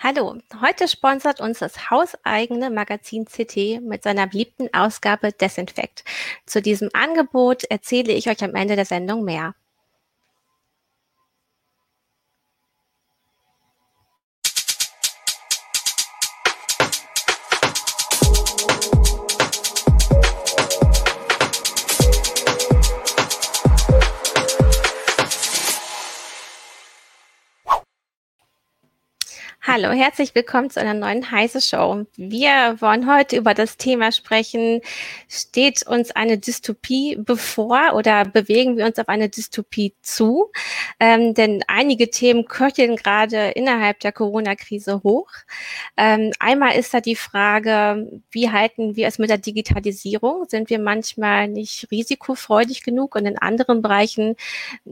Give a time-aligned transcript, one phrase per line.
[0.00, 6.04] Hallo, heute sponsert uns das hauseigene Magazin CT mit seiner beliebten Ausgabe Desinfekt.
[6.46, 9.56] Zu diesem Angebot erzähle ich euch am Ende der Sendung mehr.
[29.70, 32.06] Hallo, herzlich willkommen zu einer neuen Heise Show.
[32.16, 34.80] Wir wollen heute über das Thema sprechen,
[35.28, 40.50] steht uns eine Dystopie bevor oder bewegen wir uns auf eine Dystopie zu?
[41.00, 45.28] Ähm, denn einige Themen köcheln gerade innerhalb der Corona-Krise hoch.
[45.98, 50.46] Ähm, einmal ist da die Frage, wie halten wir es mit der Digitalisierung?
[50.48, 53.16] Sind wir manchmal nicht risikofreudig genug?
[53.16, 54.36] Und in anderen Bereichen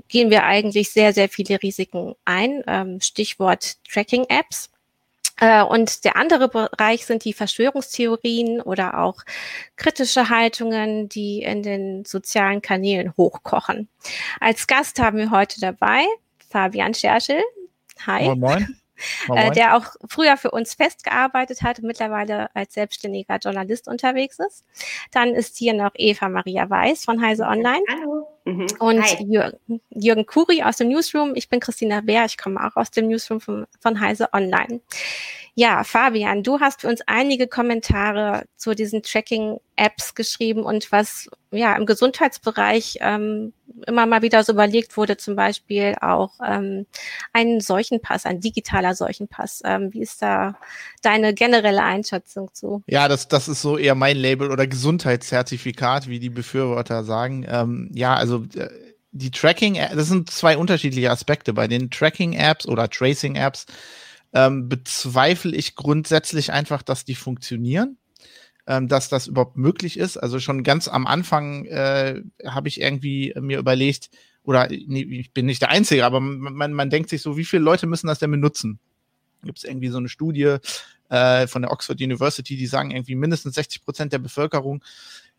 [0.09, 2.63] gehen wir eigentlich sehr, sehr viele Risiken ein.
[2.67, 4.71] Ähm, Stichwort Tracking-Apps.
[5.39, 9.23] Äh, und der andere Bereich sind die Verschwörungstheorien oder auch
[9.77, 13.89] kritische Haltungen, die in den sozialen Kanälen hochkochen.
[14.41, 16.05] Als Gast haben wir heute dabei
[16.49, 17.43] Fabian Scherschel.
[18.07, 18.25] Hi.
[18.27, 18.77] Moin, moin.
[19.29, 24.65] Äh, der auch früher für uns festgearbeitet hat und mittlerweile als selbstständiger Journalist unterwegs ist.
[25.11, 27.83] Dann ist hier noch Eva Maria Weiß von Heise Online.
[27.91, 28.36] Hallo.
[28.47, 28.69] Mhm.
[28.79, 31.33] Und Jürgen, Jürgen Kuri aus dem Newsroom.
[31.35, 34.81] Ich bin Christina Bär, ich komme auch aus dem Newsroom von, von Heise Online.
[35.59, 41.75] Ja, Fabian, du hast für uns einige Kommentare zu diesen Tracking-Apps geschrieben und was ja
[41.77, 43.55] im Gesundheitsbereich ähm,
[43.87, 46.85] immer mal wieder so überlegt wurde, zum Beispiel auch ähm,
[47.33, 49.63] einen Seuchenpass, ein digitaler Seuchenpass.
[49.65, 50.59] Ähm, wie ist da
[51.01, 52.83] deine generelle Einschätzung zu?
[52.87, 57.47] Ja, das, das ist so eher mein Label oder Gesundheitszertifikat, wie die Befürworter sagen.
[57.49, 58.69] Ähm, ja, also äh,
[59.13, 61.55] die Tracking, das sind zwei unterschiedliche Aspekte.
[61.55, 63.65] Bei den Tracking-Apps oder Tracing-Apps
[64.37, 67.97] ähm, bezweifle ich grundsätzlich einfach, dass die funktionieren,
[68.67, 70.19] ähm, dass das überhaupt möglich ist.
[70.19, 74.11] Also schon ganz am Anfang äh, habe ich irgendwie mir überlegt,
[74.43, 77.63] oder nee, ich bin nicht der Einzige, aber man, man denkt sich so, wie viele
[77.63, 78.79] Leute müssen das denn benutzen?
[79.43, 80.59] Gibt es irgendwie so eine Studie
[81.09, 84.85] äh, von der Oxford University, die sagen irgendwie mindestens 60 Prozent der Bevölkerung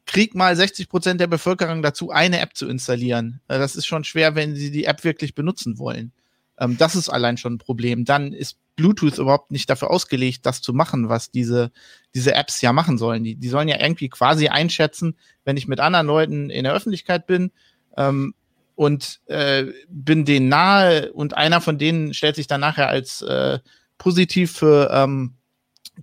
[0.07, 3.41] krieg mal 60 Prozent der Bevölkerung dazu, eine App zu installieren.
[3.49, 6.13] Äh, das ist schon schwer, wenn sie die App wirklich benutzen wollen.
[6.59, 8.05] Ähm, das ist allein schon ein Problem.
[8.05, 11.71] Dann ist Bluetooth überhaupt nicht dafür ausgelegt, das zu machen, was diese,
[12.13, 13.23] diese Apps ja machen sollen.
[13.23, 17.27] Die, die sollen ja irgendwie quasi einschätzen, wenn ich mit anderen Leuten in der Öffentlichkeit
[17.27, 17.51] bin
[17.97, 18.33] ähm,
[18.75, 23.59] und äh, bin denen nahe und einer von denen stellt sich dann nachher als äh,
[23.97, 25.33] positiv für ähm,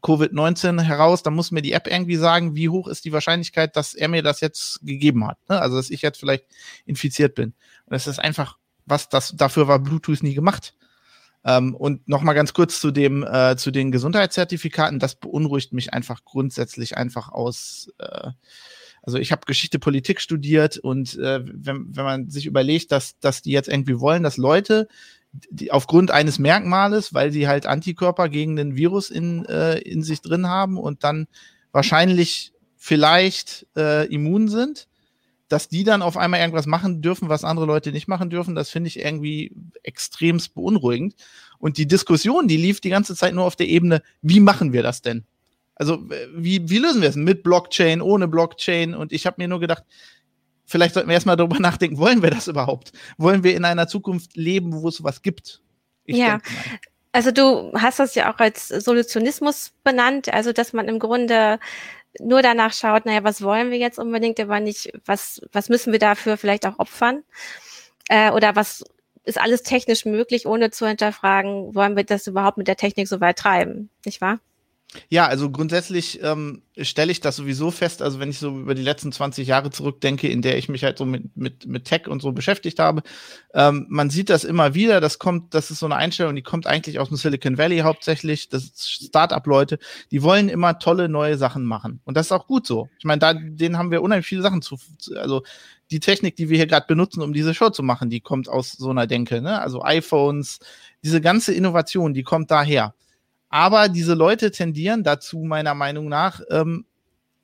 [0.00, 3.94] Covid-19 heraus, dann muss mir die App irgendwie sagen, wie hoch ist die Wahrscheinlichkeit, dass
[3.94, 5.38] er mir das jetzt gegeben hat.
[5.48, 5.60] Ne?
[5.60, 6.44] Also, dass ich jetzt vielleicht
[6.84, 7.54] infiziert bin.
[7.86, 10.74] Und das ist einfach, was das, dafür war Bluetooth nie gemacht.
[11.44, 14.98] Ähm, und nochmal ganz kurz zu dem, äh, zu den Gesundheitszertifikaten.
[14.98, 17.92] Das beunruhigt mich einfach grundsätzlich einfach aus.
[17.98, 18.30] Äh,
[19.02, 23.42] also ich habe Geschichte Politik studiert und äh, wenn, wenn man sich überlegt, dass, dass
[23.42, 24.88] die jetzt irgendwie wollen, dass Leute
[25.50, 30.22] die, aufgrund eines Merkmales, weil sie halt Antikörper gegen den Virus in, äh, in sich
[30.22, 31.26] drin haben und dann
[31.72, 34.88] wahrscheinlich vielleicht äh, immun sind,
[35.48, 38.70] dass die dann auf einmal irgendwas machen dürfen, was andere Leute nicht machen dürfen, das
[38.70, 41.14] finde ich irgendwie extremst beunruhigend.
[41.58, 44.82] Und die Diskussion, die lief die ganze Zeit nur auf der Ebene, wie machen wir
[44.82, 45.24] das denn?
[45.76, 47.16] Also, wie, wie lösen wir es?
[47.16, 48.94] Mit Blockchain, ohne Blockchain?
[48.94, 49.84] Und ich habe mir nur gedacht,
[50.64, 52.92] vielleicht sollten wir erstmal darüber nachdenken, wollen wir das überhaupt?
[53.18, 55.60] Wollen wir in einer Zukunft leben, wo es sowas gibt?
[56.04, 56.38] Ich ja.
[57.12, 61.60] Also du hast das ja auch als Solutionismus benannt, also dass man im Grunde
[62.20, 65.98] nur danach schaut, naja, was wollen wir jetzt unbedingt, aber nicht, was, was müssen wir
[65.98, 67.24] dafür vielleicht auch opfern?
[68.08, 68.84] Äh, oder was
[69.24, 73.20] ist alles technisch möglich, ohne zu hinterfragen, wollen wir das überhaupt mit der Technik so
[73.20, 74.38] weit treiben, nicht wahr?
[75.08, 78.82] Ja, also grundsätzlich ähm, stelle ich das sowieso fest, also wenn ich so über die
[78.82, 82.22] letzten 20 Jahre zurückdenke, in der ich mich halt so mit, mit, mit Tech und
[82.22, 83.02] so beschäftigt habe,
[83.54, 86.66] ähm, man sieht das immer wieder, das kommt, das ist so eine Einstellung, die kommt
[86.66, 89.78] eigentlich aus dem Silicon Valley hauptsächlich, das Start-up-Leute,
[90.10, 92.00] die wollen immer tolle neue Sachen machen.
[92.04, 92.88] Und das ist auch gut so.
[92.98, 94.78] Ich meine, da, denen haben wir unheimlich viele Sachen zu,
[95.16, 95.42] also
[95.90, 98.72] die Technik, die wir hier gerade benutzen, um diese Show zu machen, die kommt aus
[98.72, 99.60] so einer Denke, ne?
[99.60, 100.60] Also iPhones,
[101.02, 102.94] diese ganze Innovation, die kommt daher.
[103.54, 106.86] Aber diese Leute tendieren dazu, meiner Meinung nach, ähm,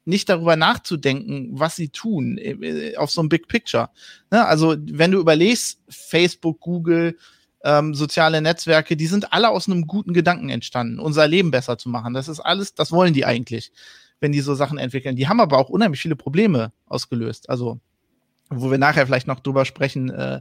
[0.04, 3.90] nicht darüber nachzudenken, was sie tun, äh, auf so ein Big Picture.
[4.32, 4.44] Ne?
[4.44, 7.16] Also, wenn du überlegst, Facebook, Google,
[7.62, 11.88] ähm, soziale Netzwerke, die sind alle aus einem guten Gedanken entstanden, unser Leben besser zu
[11.88, 12.12] machen.
[12.12, 13.70] Das ist alles, das wollen die eigentlich,
[14.18, 15.14] wenn die so Sachen entwickeln.
[15.14, 17.48] Die haben aber auch unheimlich viele Probleme ausgelöst.
[17.48, 17.78] Also,
[18.48, 20.40] wo wir nachher vielleicht noch drüber sprechen, äh,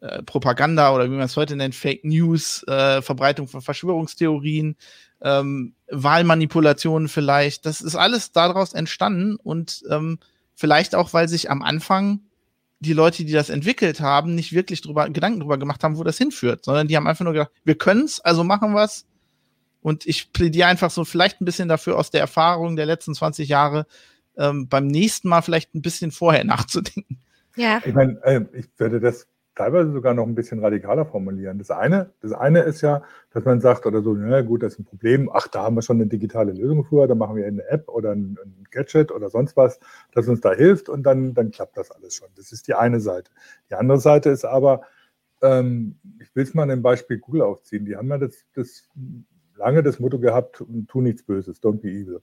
[0.00, 4.76] äh, Propaganda oder wie man es heute nennt, Fake News, äh, Verbreitung von Verschwörungstheorien,
[5.22, 7.66] ähm, Wahlmanipulationen vielleicht.
[7.66, 10.18] Das ist alles daraus entstanden und ähm,
[10.54, 12.20] vielleicht auch, weil sich am Anfang
[12.80, 16.16] die Leute, die das entwickelt haben, nicht wirklich drüber, Gedanken drüber gemacht haben, wo das
[16.16, 19.06] hinführt, sondern die haben einfach nur gedacht, wir können's, also machen wir's.
[19.82, 23.48] Und ich plädiere einfach so vielleicht ein bisschen dafür aus der Erfahrung der letzten 20
[23.48, 23.86] Jahre,
[24.36, 27.20] ähm, beim nächsten Mal vielleicht ein bisschen vorher nachzudenken.
[27.56, 27.82] Ja.
[27.84, 29.26] Ich meine, äh, ich würde das
[29.60, 31.58] teilweise sogar noch ein bisschen radikaler formulieren.
[31.58, 34.78] Das eine, das eine ist ja, dass man sagt oder so, na gut, das ist
[34.78, 35.30] ein Problem.
[35.30, 38.12] Ach, da haben wir schon eine digitale Lösung früher, da machen wir eine App oder
[38.12, 39.78] ein, ein Gadget oder sonst was,
[40.12, 42.28] das uns da hilft und dann, dann klappt das alles schon.
[42.36, 43.30] Das ist die eine Seite.
[43.68, 44.80] Die andere Seite ist aber,
[45.42, 47.84] ähm, ich will es mal ein Beispiel Google aufziehen.
[47.84, 48.88] Die haben ja das, das
[49.56, 52.22] lange das Motto gehabt, tu nichts Böses, don't be evil.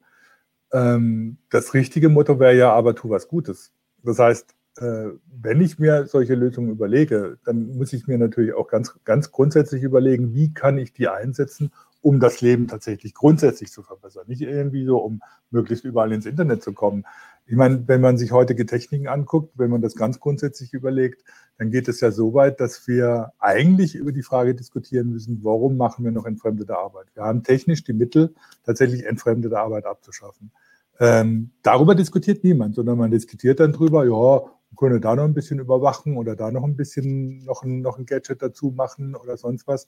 [0.73, 3.73] Ähm, das richtige Motto wäre ja aber, tu was Gutes.
[4.01, 8.93] Das heißt, wenn ich mir solche Lösungen überlege, dann muss ich mir natürlich auch ganz,
[9.05, 11.71] ganz grundsätzlich überlegen, wie kann ich die einsetzen,
[12.01, 14.25] um das Leben tatsächlich grundsätzlich zu verbessern.
[14.27, 17.05] Nicht irgendwie so, um möglichst überall ins Internet zu kommen.
[17.47, 21.23] Ich meine, wenn man sich heutige Techniken anguckt, wenn man das ganz grundsätzlich überlegt,
[21.57, 25.77] dann geht es ja so weit, dass wir eigentlich über die Frage diskutieren müssen, warum
[25.77, 27.07] machen wir noch entfremdete Arbeit?
[27.13, 28.35] Wir haben technisch die Mittel,
[28.65, 30.51] tatsächlich entfremdete Arbeit abzuschaffen.
[30.99, 35.59] Ähm, darüber diskutiert niemand, sondern man diskutiert dann drüber, ja, können da noch ein bisschen
[35.59, 39.67] überwachen oder da noch ein bisschen noch ein, noch ein Gadget dazu machen oder sonst
[39.67, 39.87] was.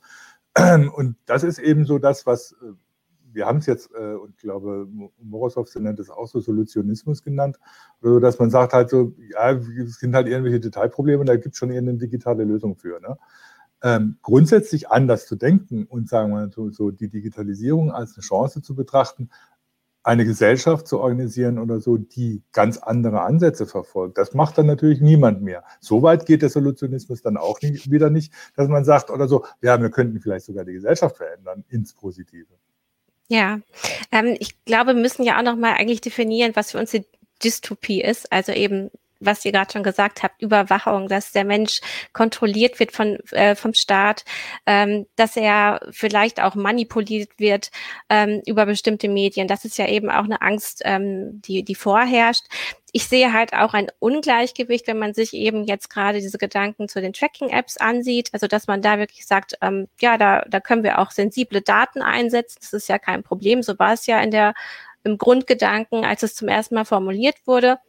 [0.56, 2.74] Und das ist eben so das, was äh,
[3.34, 4.88] wir haben es jetzt, äh, und glaube,
[5.22, 7.58] Morozov nennt es auch so Solutionismus genannt,
[8.02, 11.60] also, dass man sagt halt so, ja, es sind halt irgendwelche Detailprobleme, da gibt es
[11.60, 13.00] schon irgendeine digitale Lösung für.
[13.00, 13.18] Ne?
[13.82, 18.62] Ähm, grundsätzlich anders zu denken und sagen wir so, so die Digitalisierung als eine Chance
[18.62, 19.30] zu betrachten,
[20.04, 24.18] eine Gesellschaft zu organisieren oder so, die ganz andere Ansätze verfolgt.
[24.18, 25.64] Das macht dann natürlich niemand mehr.
[25.82, 29.46] So weit geht der Solutionismus dann auch nicht, wieder nicht, dass man sagt oder so,
[29.62, 32.48] ja, wir könnten vielleicht sogar die Gesellschaft verändern ins Positive.
[33.28, 33.60] Ja,
[34.12, 37.06] ähm, ich glaube, wir müssen ja auch noch mal eigentlich definieren, was für uns die
[37.44, 38.32] Dystopie ist.
[38.32, 41.82] Also eben was ihr gerade schon gesagt habt, Überwachung, dass der Mensch
[42.14, 44.24] kontrolliert wird von, äh, vom Staat,
[44.66, 47.72] ähm, dass er vielleicht auch manipuliert wird
[48.10, 49.48] ähm, über bestimmte Medien.
[49.48, 52.46] Das ist ja eben auch eine Angst, ähm, die, die vorherrscht.
[52.92, 57.02] Ich sehe halt auch ein Ungleichgewicht, wenn man sich eben jetzt gerade diese Gedanken zu
[57.02, 58.30] den Tracking-Apps ansieht.
[58.32, 62.02] Also, dass man da wirklich sagt, ähm, ja, da, da können wir auch sensible Daten
[62.02, 62.58] einsetzen.
[62.62, 63.62] Das ist ja kein Problem.
[63.62, 64.56] So war es ja in der,
[65.04, 67.80] im Grundgedanken, als es zum ersten Mal formuliert wurde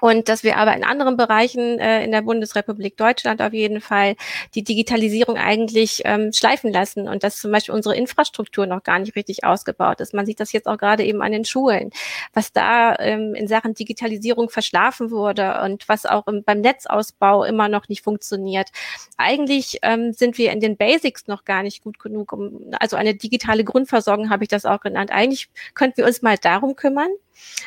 [0.00, 4.16] und dass wir aber in anderen Bereichen äh, in der Bundesrepublik Deutschland auf jeden Fall
[4.54, 9.16] die Digitalisierung eigentlich ähm, schleifen lassen und dass zum Beispiel unsere Infrastruktur noch gar nicht
[9.16, 10.12] richtig ausgebaut ist.
[10.12, 11.90] Man sieht das jetzt auch gerade eben an den Schulen,
[12.34, 17.68] was da ähm, in Sachen Digitalisierung verschlafen wurde und was auch im, beim Netzausbau immer
[17.68, 18.68] noch nicht funktioniert.
[19.16, 22.32] Eigentlich ähm, sind wir in den Basics noch gar nicht gut genug.
[22.32, 25.10] Um, also eine digitale Grundversorgung habe ich das auch genannt.
[25.10, 27.08] Eigentlich könnten wir uns mal darum kümmern,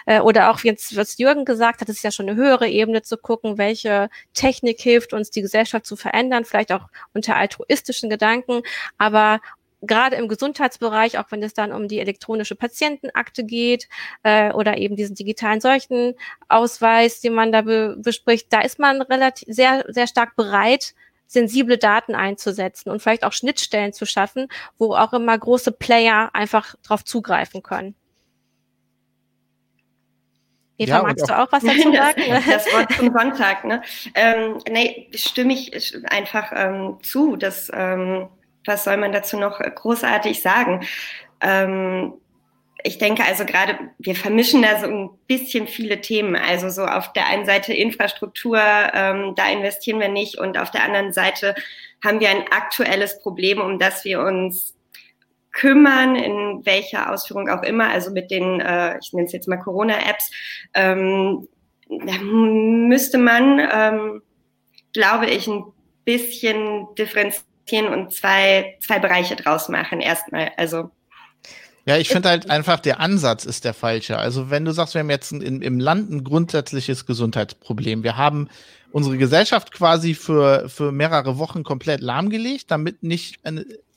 [0.06, 3.18] äh, oder auch jetzt, was Jürgen gesagt hat, ist ja schon eine höhere Ebene zu
[3.18, 8.62] gucken, welche Technik hilft uns, die Gesellschaft zu verändern, vielleicht auch unter altruistischen Gedanken,
[8.98, 9.40] aber
[9.82, 13.88] gerade im Gesundheitsbereich, auch wenn es dann um die elektronische Patientenakte geht
[14.24, 19.48] äh, oder eben diesen digitalen Seuchenausweis, den man da be bespricht, da ist man relativ
[19.54, 20.94] sehr sehr stark bereit,
[21.28, 26.76] sensible Daten einzusetzen und vielleicht auch Schnittstellen zu schaffen, wo auch immer große Player einfach
[26.84, 27.96] drauf zugreifen können.
[30.80, 32.22] Eva, ja, magst auch, du auch was dazu sagen?
[32.30, 33.82] Das, das Wort zum Sonntag, ne?
[34.16, 37.36] Ähm, nee, stimme ich einfach ähm, zu.
[37.36, 38.28] Das, ähm,
[38.66, 40.88] was soll man dazu noch großartig sagen?
[41.42, 42.14] Ähm,
[42.84, 46.38] ich denke also gerade, wir vermischen da so ein bisschen viele Themen.
[46.38, 50.84] Also so auf der einen Seite Infrastruktur, ähm, da investieren wir nicht und auf der
[50.84, 51.56] anderen Seite
[52.04, 54.79] haben wir ein aktuelles Problem, um das wir uns
[55.52, 59.58] kümmern, in welcher Ausführung auch immer, also mit den, äh, ich nenne es jetzt mal
[59.58, 60.32] Corona-Apps,
[60.74, 61.48] ähm,
[61.90, 64.22] da müsste man, ähm,
[64.94, 65.64] glaube ich, ein
[66.06, 70.52] bisschen differenzieren und zwei, zwei Bereiche draus machen erstmal.
[70.58, 70.92] Also
[71.86, 74.20] ja, ich finde halt einfach, der Ansatz ist der falsche.
[74.20, 78.04] Also wenn du sagst, wir haben jetzt in, im Land ein grundsätzliches Gesundheitsproblem.
[78.04, 78.48] Wir haben
[78.92, 83.40] unsere Gesellschaft quasi für, für mehrere Wochen komplett lahmgelegt, damit nicht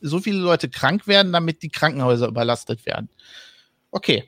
[0.03, 3.09] so viele Leute krank werden, damit die Krankenhäuser überlastet werden.
[3.91, 4.25] Okay.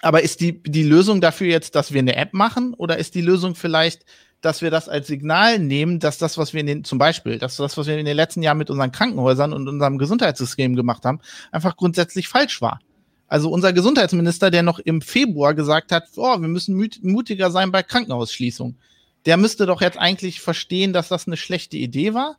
[0.00, 3.20] Aber ist die, die Lösung dafür jetzt, dass wir eine App machen oder ist die
[3.20, 4.04] Lösung vielleicht,
[4.40, 7.56] dass wir das als Signal nehmen, dass das, was wir in den, zum Beispiel, dass
[7.56, 11.20] das, was wir in den letzten Jahren mit unseren Krankenhäusern und unserem Gesundheitssystem gemacht haben,
[11.50, 12.78] einfach grundsätzlich falsch war.
[13.26, 17.82] Also unser Gesundheitsminister, der noch im Februar gesagt hat, oh, wir müssen mutiger sein bei
[17.82, 18.76] Krankenhausschließung,
[19.26, 22.36] der müsste doch jetzt eigentlich verstehen, dass das eine schlechte Idee war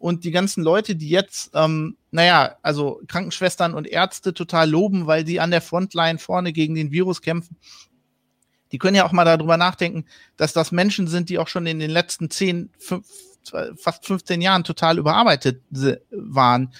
[0.00, 5.26] und die ganzen Leute, die jetzt, ähm, naja, also Krankenschwestern und Ärzte total loben, weil
[5.26, 7.58] sie an der Frontline vorne gegen den Virus kämpfen,
[8.72, 10.06] die können ja auch mal darüber nachdenken,
[10.38, 13.06] dass das Menschen sind, die auch schon in den letzten 10, 5,
[13.76, 15.60] fast 15 Jahren total überarbeitet
[16.10, 16.72] waren.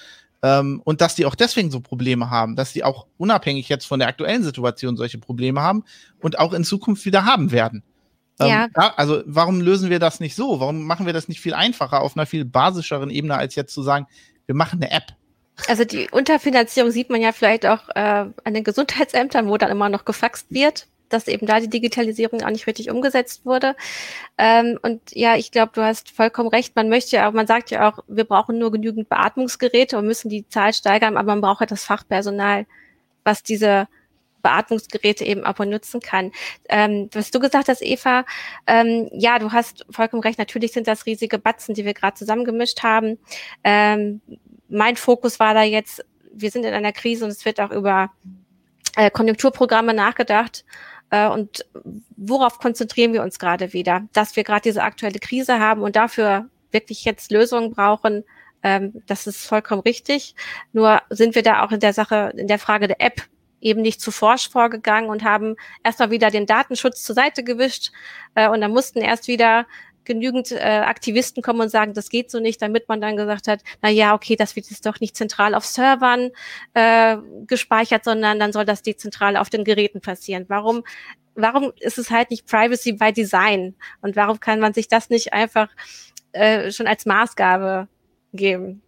[0.43, 3.99] Ähm, und dass die auch deswegen so Probleme haben, dass die auch unabhängig jetzt von
[3.99, 5.85] der aktuellen Situation solche Probleme haben
[6.23, 7.83] und auch in Zukunft wieder haben werden.
[8.41, 8.69] Ähm, ja.
[8.77, 8.95] ja.
[8.97, 10.61] Also warum lösen wir das nicht so?
[10.61, 13.83] Warum machen wir das nicht viel einfacher auf einer viel basischeren Ebene, als jetzt zu
[13.83, 14.07] sagen,
[14.47, 15.15] wir machen eine App?
[15.69, 18.01] Also die Unterfinanzierung sieht man ja vielleicht auch äh,
[18.45, 22.51] an den Gesundheitsämtern, wo dann immer noch gefaxt wird, dass eben da die Digitalisierung auch
[22.51, 23.77] nicht richtig umgesetzt wurde.
[24.39, 26.77] Ähm, und ja, ich glaube, du hast vollkommen recht.
[26.77, 30.29] Man möchte ja auch, man sagt ja auch, wir brauchen nur genügend Beatmungsgeräte und müssen
[30.29, 32.67] die Zahl steigern, aber man braucht halt das Fachpersonal,
[33.25, 33.89] was diese
[34.43, 36.33] Beatmungsgeräte eben auch benutzen kann.
[36.69, 38.25] Ähm, was du gesagt hast, Eva,
[38.67, 40.39] ähm, ja, du hast vollkommen recht.
[40.39, 43.19] Natürlich sind das riesige Batzen, die wir gerade zusammengemischt haben.
[43.65, 44.21] Ähm,
[44.69, 48.11] mein Fokus war da jetzt, wir sind in einer Krise und es wird auch über
[48.97, 50.65] äh, Konjunkturprogramme nachgedacht.
[51.11, 51.67] Äh, und
[52.17, 54.03] worauf konzentrieren wir uns gerade wieder?
[54.13, 58.25] Dass wir gerade diese aktuelle Krise haben und dafür wirklich jetzt Lösungen brauchen,
[58.63, 60.35] ähm, das ist vollkommen richtig.
[60.73, 63.23] Nur sind wir da auch in der Sache, in der Frage der App
[63.61, 67.93] eben nicht zu forsch vorgegangen und haben erstmal wieder den Datenschutz zur Seite gewischt
[68.35, 69.67] äh, und dann mussten erst wieder
[70.05, 73.61] genügend äh, Aktivisten kommen und sagen, das geht so nicht, damit man dann gesagt hat,
[73.83, 76.31] na ja, okay, das wird jetzt doch nicht zentral auf Servern
[76.75, 80.47] äh, gespeichert, sondern dann soll das dezentral auf den Geräten passieren.
[80.49, 80.83] Warum,
[81.35, 83.75] warum ist es halt nicht Privacy by Design?
[84.01, 85.69] Und warum kann man sich das nicht einfach
[86.33, 87.89] äh, schon als Maßgabe
[88.33, 88.83] geben?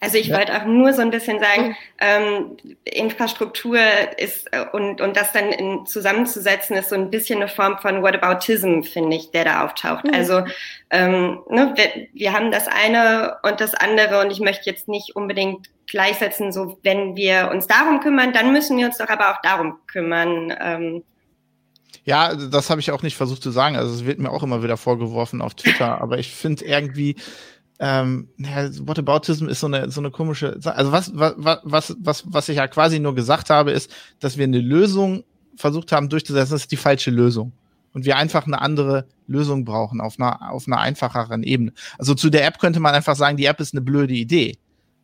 [0.00, 0.38] Also ich ja.
[0.38, 1.76] wollte auch nur so ein bisschen sagen, mhm.
[1.98, 3.78] ähm, Infrastruktur
[4.16, 8.02] ist äh, und, und das dann in, zusammenzusetzen, ist so ein bisschen eine Form von
[8.02, 10.04] Whataboutism, finde ich, der da auftaucht.
[10.04, 10.14] Mhm.
[10.14, 10.44] Also
[10.90, 15.14] ähm, ne, wir, wir haben das eine und das andere und ich möchte jetzt nicht
[15.14, 19.40] unbedingt gleichsetzen, so wenn wir uns darum kümmern, dann müssen wir uns doch aber auch
[19.42, 20.52] darum kümmern.
[20.60, 21.02] Ähm,
[22.04, 23.76] ja, das habe ich auch nicht versucht zu sagen.
[23.76, 27.16] Also es wird mir auch immer wieder vorgeworfen auf Twitter, aber ich finde irgendwie,
[27.78, 32.56] ähm, Whataboutism ist so eine, so eine komische, also was, was, was, was, was ich
[32.56, 33.90] ja quasi nur gesagt habe, ist,
[34.20, 35.24] dass wir eine Lösung
[35.56, 37.52] versucht haben durchzusetzen, das ist die falsche Lösung.
[37.92, 41.72] Und wir einfach eine andere Lösung brauchen auf einer, auf einer einfacheren Ebene.
[41.98, 44.58] Also zu der App könnte man einfach sagen, die App ist eine blöde Idee.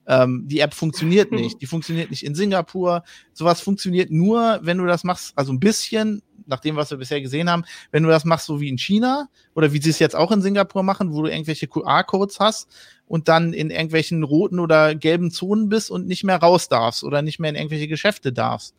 [0.06, 1.62] Ähm, die App funktioniert nicht.
[1.62, 3.02] Die funktioniert nicht in Singapur.
[3.32, 7.20] Sowas funktioniert nur, wenn du das machst, also ein bisschen, nach dem, was wir bisher
[7.20, 10.16] gesehen haben, wenn du das machst, so wie in China oder wie sie es jetzt
[10.16, 12.68] auch in Singapur machen, wo du irgendwelche QR-Codes hast
[13.06, 17.22] und dann in irgendwelchen roten oder gelben Zonen bist und nicht mehr raus darfst oder
[17.22, 18.74] nicht mehr in irgendwelche Geschäfte darfst.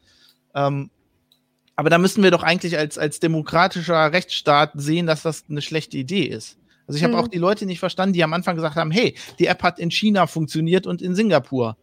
[0.56, 0.90] Ähm,
[1.76, 5.98] aber da müssen wir doch eigentlich als, als demokratischer Rechtsstaat sehen, dass das eine schlechte
[5.98, 6.58] Idee ist.
[6.88, 7.20] Also ich habe mhm.
[7.20, 9.90] auch die Leute nicht verstanden, die am Anfang gesagt haben, hey, die App hat in
[9.90, 11.78] China funktioniert und in Singapur.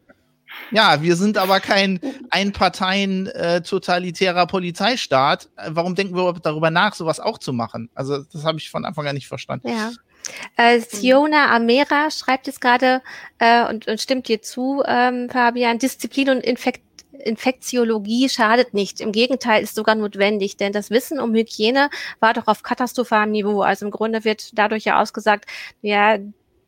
[0.71, 5.49] Ja, wir sind aber kein Einparteien äh, totalitärer Polizeistaat.
[5.69, 7.91] Warum denken wir darüber nach, sowas auch zu machen?
[7.95, 9.69] Also das habe ich von Anfang an nicht verstanden.
[9.69, 9.91] Ja.
[10.57, 13.03] Äh, Siona Amera schreibt jetzt gerade
[13.39, 16.83] äh, und, und stimmt dir zu, ähm, Fabian, Disziplin und Infekt
[17.25, 19.01] Infektiologie schadet nicht.
[19.01, 23.61] Im Gegenteil ist sogar notwendig, denn das Wissen um Hygiene war doch auf katastrophalem Niveau.
[23.63, 25.45] Also im Grunde wird dadurch ja ausgesagt,
[25.83, 26.19] ja,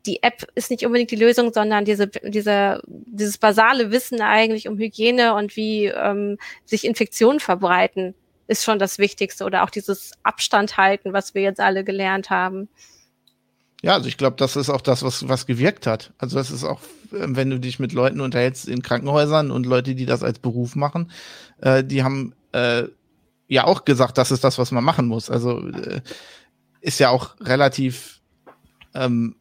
[0.06, 4.78] die App ist nicht unbedingt die Lösung, sondern diese, diese, dieses basale Wissen eigentlich um
[4.78, 8.14] Hygiene und wie ähm, sich Infektionen verbreiten,
[8.48, 9.44] ist schon das Wichtigste.
[9.44, 12.68] Oder auch dieses Abstand halten, was wir jetzt alle gelernt haben.
[13.82, 16.12] Ja, also ich glaube, das ist auch das, was, was gewirkt hat.
[16.18, 16.80] Also das ist auch,
[17.12, 20.76] ähm, wenn du dich mit Leuten unterhältst in Krankenhäusern und Leute, die das als Beruf
[20.76, 21.10] machen,
[21.60, 22.84] äh, die haben äh,
[23.48, 25.30] ja auch gesagt, das ist das, was man machen muss.
[25.30, 26.00] Also äh,
[26.80, 28.20] ist ja auch relativ
[28.94, 29.36] ähm,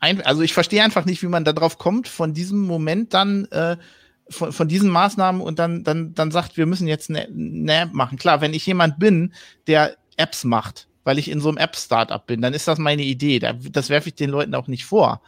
[0.00, 3.46] ein, also ich verstehe einfach nicht, wie man da drauf kommt, von diesem Moment dann
[3.46, 3.76] äh,
[4.28, 7.92] von, von diesen Maßnahmen und dann, dann, dann sagt, wir müssen jetzt eine, eine App
[7.92, 8.18] machen.
[8.18, 9.34] Klar, wenn ich jemand bin,
[9.66, 13.38] der Apps macht, weil ich in so einem App-Startup bin, dann ist das meine Idee.
[13.38, 15.22] Das werfe ich den Leuten auch nicht vor.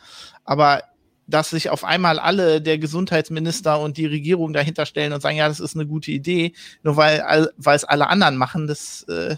[0.44, 0.82] Aber
[1.26, 5.48] dass sich auf einmal alle, der Gesundheitsminister und die Regierung dahinter stellen und sagen, ja,
[5.48, 9.36] das ist eine gute Idee, nur weil, weil es alle anderen machen, das, äh,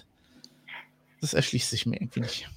[1.20, 2.48] das erschließt sich mir irgendwie nicht.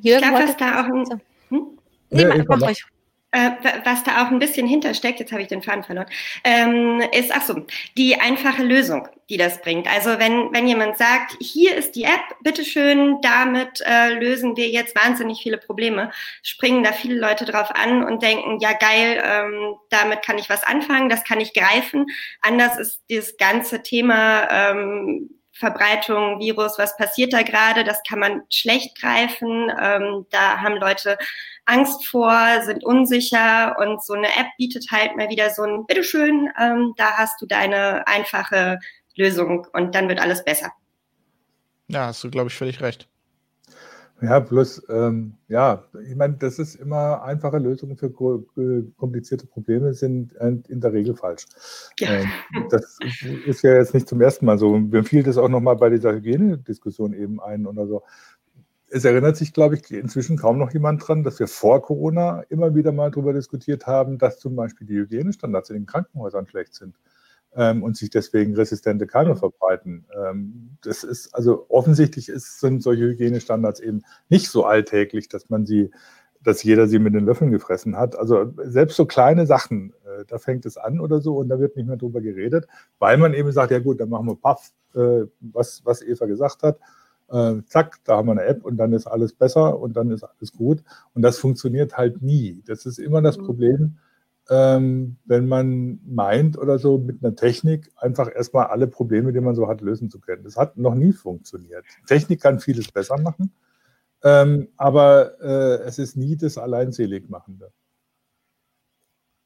[0.00, 1.78] Jürgen, ich glaube, dass da auch ein, hm?
[2.10, 2.72] nee, nee, mach.
[3.30, 3.50] Äh,
[3.84, 6.06] was da auch ein bisschen hintersteckt, jetzt habe ich den Faden verloren,
[6.44, 7.66] ähm, ist, ach so,
[7.98, 9.86] die einfache Lösung, die das bringt.
[9.86, 14.96] Also wenn, wenn jemand sagt, hier ist die App, bitteschön, damit äh, lösen wir jetzt
[14.96, 16.10] wahnsinnig viele Probleme,
[16.42, 20.64] springen da viele Leute drauf an und denken, ja geil, ähm, damit kann ich was
[20.64, 22.06] anfangen, das kann ich greifen.
[22.40, 27.84] Anders ist dieses ganze Thema ähm, Verbreitung, Virus, was passiert da gerade?
[27.84, 29.70] Das kann man schlecht greifen.
[29.80, 31.18] Ähm, da haben Leute
[31.64, 36.48] Angst vor, sind unsicher und so eine App bietet halt mal wieder so ein, bitteschön,
[36.58, 38.78] ähm, da hast du deine einfache
[39.16, 40.72] Lösung und dann wird alles besser.
[41.88, 43.08] Ja, hast du, glaube ich, völlig recht.
[44.20, 48.10] Ja, plus, ähm, ja, ich meine, das ist immer einfache Lösungen für
[48.96, 51.46] komplizierte Probleme sind in der Regel falsch.
[52.00, 52.08] Ja.
[52.08, 52.28] Ähm,
[52.70, 52.98] das
[53.46, 54.76] ist ja jetzt nicht zum ersten Mal so.
[54.76, 58.02] Mir fiel das auch nochmal bei dieser Hygienediskussion eben ein oder so.
[58.90, 62.74] Es erinnert sich, glaube ich, inzwischen kaum noch jemand dran, dass wir vor Corona immer
[62.74, 66.96] wieder mal darüber diskutiert haben, dass zum Beispiel die Hygienestandards in den Krankenhäusern schlecht sind
[67.58, 69.38] ähm, und sich deswegen resistente Keime mhm.
[69.38, 70.06] verbreiten.
[70.16, 75.66] Ähm, das ist also offensichtlich ist, sind solche Hygienestandards eben nicht so alltäglich, dass man
[75.66, 75.90] sie,
[76.40, 78.16] dass jeder sie mit den Löffeln gefressen hat.
[78.16, 81.76] Also selbst so kleine Sachen, äh, da fängt es an oder so und da wird
[81.76, 82.68] nicht mehr drüber geredet,
[83.00, 86.62] weil man eben sagt, ja gut, dann machen wir Puff, äh, was, was Eva gesagt
[86.62, 86.78] hat.
[87.28, 90.22] Äh, zack, da haben wir eine App und dann ist alles besser und dann ist
[90.22, 90.84] alles gut.
[91.12, 92.62] Und das funktioniert halt nie.
[92.66, 93.44] Das ist immer das mhm.
[93.44, 93.98] Problem
[94.50, 99.54] ähm, wenn man meint oder so mit einer Technik einfach erstmal alle Probleme, die man
[99.54, 100.44] so hat, lösen zu können.
[100.44, 101.84] Das hat noch nie funktioniert.
[102.06, 103.52] Technik kann vieles besser machen,
[104.22, 107.72] ähm, aber äh, es ist nie das Alleinseligmachende.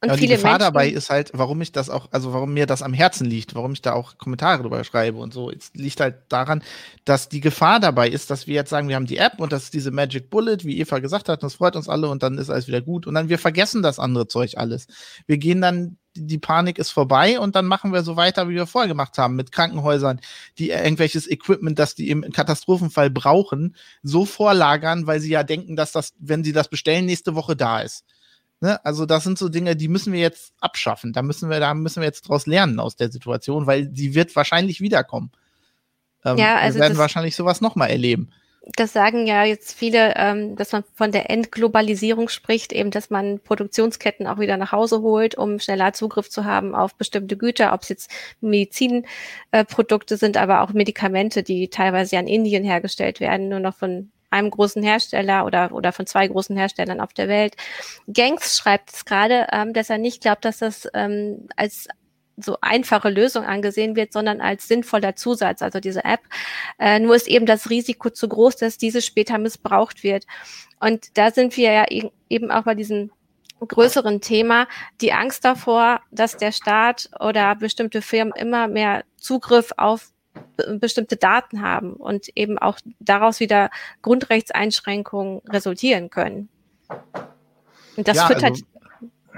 [0.02, 2.66] Und ja, die Gefahr Menschen dabei ist halt, warum ich das auch, also warum mir
[2.66, 5.48] das am Herzen liegt, warum ich da auch Kommentare drüber schreibe und so.
[5.48, 6.64] Es liegt halt daran,
[7.04, 9.62] dass die Gefahr dabei ist, dass wir jetzt sagen, wir haben die App und das
[9.64, 12.50] ist diese Magic Bullet, wie Eva gesagt hat, das freut uns alle und dann ist
[12.50, 14.88] alles wieder gut und dann wir vergessen das andere Zeug alles.
[15.28, 18.66] Wir gehen dann, die Panik ist vorbei und dann machen wir so weiter, wie wir
[18.66, 20.20] vorher gemacht haben, mit Krankenhäusern,
[20.58, 25.92] die irgendwelches Equipment, das die im Katastrophenfall brauchen, so vorlagern, weil sie ja denken, dass
[25.92, 28.04] das, wenn sie das bestellen, nächste Woche da ist.
[28.62, 28.82] Ne?
[28.84, 31.12] Also das sind so Dinge, die müssen wir jetzt abschaffen.
[31.12, 34.36] Da müssen wir, da müssen wir jetzt draus lernen aus der Situation, weil die wird
[34.36, 35.32] wahrscheinlich wiederkommen.
[36.24, 38.30] Ähm, ja, also wir werden wahrscheinlich sowas nochmal erleben.
[38.76, 43.40] Das sagen ja jetzt viele, ähm, dass man von der Entglobalisierung spricht, eben, dass man
[43.40, 47.82] Produktionsketten auch wieder nach Hause holt, um schneller Zugriff zu haben auf bestimmte Güter, ob
[47.82, 53.48] es jetzt Medizinprodukte äh, sind, aber auch Medikamente, die teilweise ja in Indien hergestellt werden,
[53.48, 57.56] nur noch von einem großen Hersteller oder, oder von zwei großen Herstellern auf der Welt.
[58.12, 61.88] Gangs schreibt es gerade, ähm, dass er nicht glaubt, dass das ähm, als
[62.36, 66.20] so einfache Lösung angesehen wird, sondern als sinnvoller Zusatz, also diese App.
[66.78, 70.24] Äh, nur ist eben das Risiko zu groß, dass diese später missbraucht wird.
[70.80, 71.84] Und da sind wir ja
[72.28, 73.10] eben auch bei diesem
[73.60, 74.66] größeren Thema,
[75.00, 80.10] die Angst davor, dass der Staat oder bestimmte Firmen immer mehr Zugriff auf
[80.78, 83.70] bestimmte Daten haben und eben auch daraus wieder
[84.02, 86.48] Grundrechtseinschränkungen resultieren können.
[87.96, 88.64] Und das ja, führt halt, also,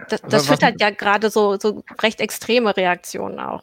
[0.08, 3.62] das, das führt halt ja gerade so, so recht extreme Reaktionen auch.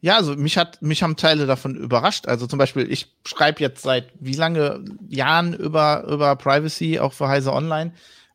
[0.00, 2.28] Ja, also mich hat, mich haben Teile davon überrascht.
[2.28, 7.28] Also zum Beispiel, ich schreibe jetzt seit wie lange Jahren über, über Privacy, auch für
[7.28, 7.92] Heise Online.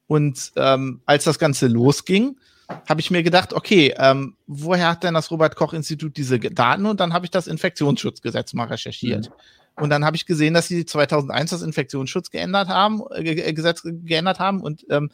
[0.07, 5.13] Und ähm, als das Ganze losging, habe ich mir gedacht, okay, ähm, woher hat denn
[5.13, 6.85] das Robert Koch Institut diese Daten?
[6.85, 9.29] Und dann habe ich das Infektionsschutzgesetz mal recherchiert.
[9.29, 9.83] Mhm.
[9.83, 14.39] Und dann habe ich gesehen, dass sie 2001 das Infektionsschutz geändert haben, äh, Gesetz geändert
[14.39, 15.09] haben und ähm,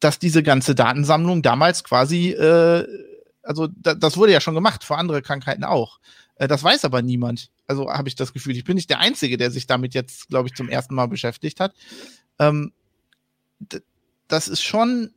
[0.00, 2.86] dass diese ganze Datensammlung damals quasi, äh,
[3.42, 5.98] also da, das wurde ja schon gemacht, für andere Krankheiten auch.
[6.36, 7.50] Äh, das weiß aber niemand.
[7.66, 10.48] Also habe ich das Gefühl, ich bin nicht der Einzige, der sich damit jetzt, glaube
[10.48, 11.74] ich, zum ersten Mal beschäftigt hat.
[12.38, 12.72] Ähm,
[14.28, 15.12] das ist schon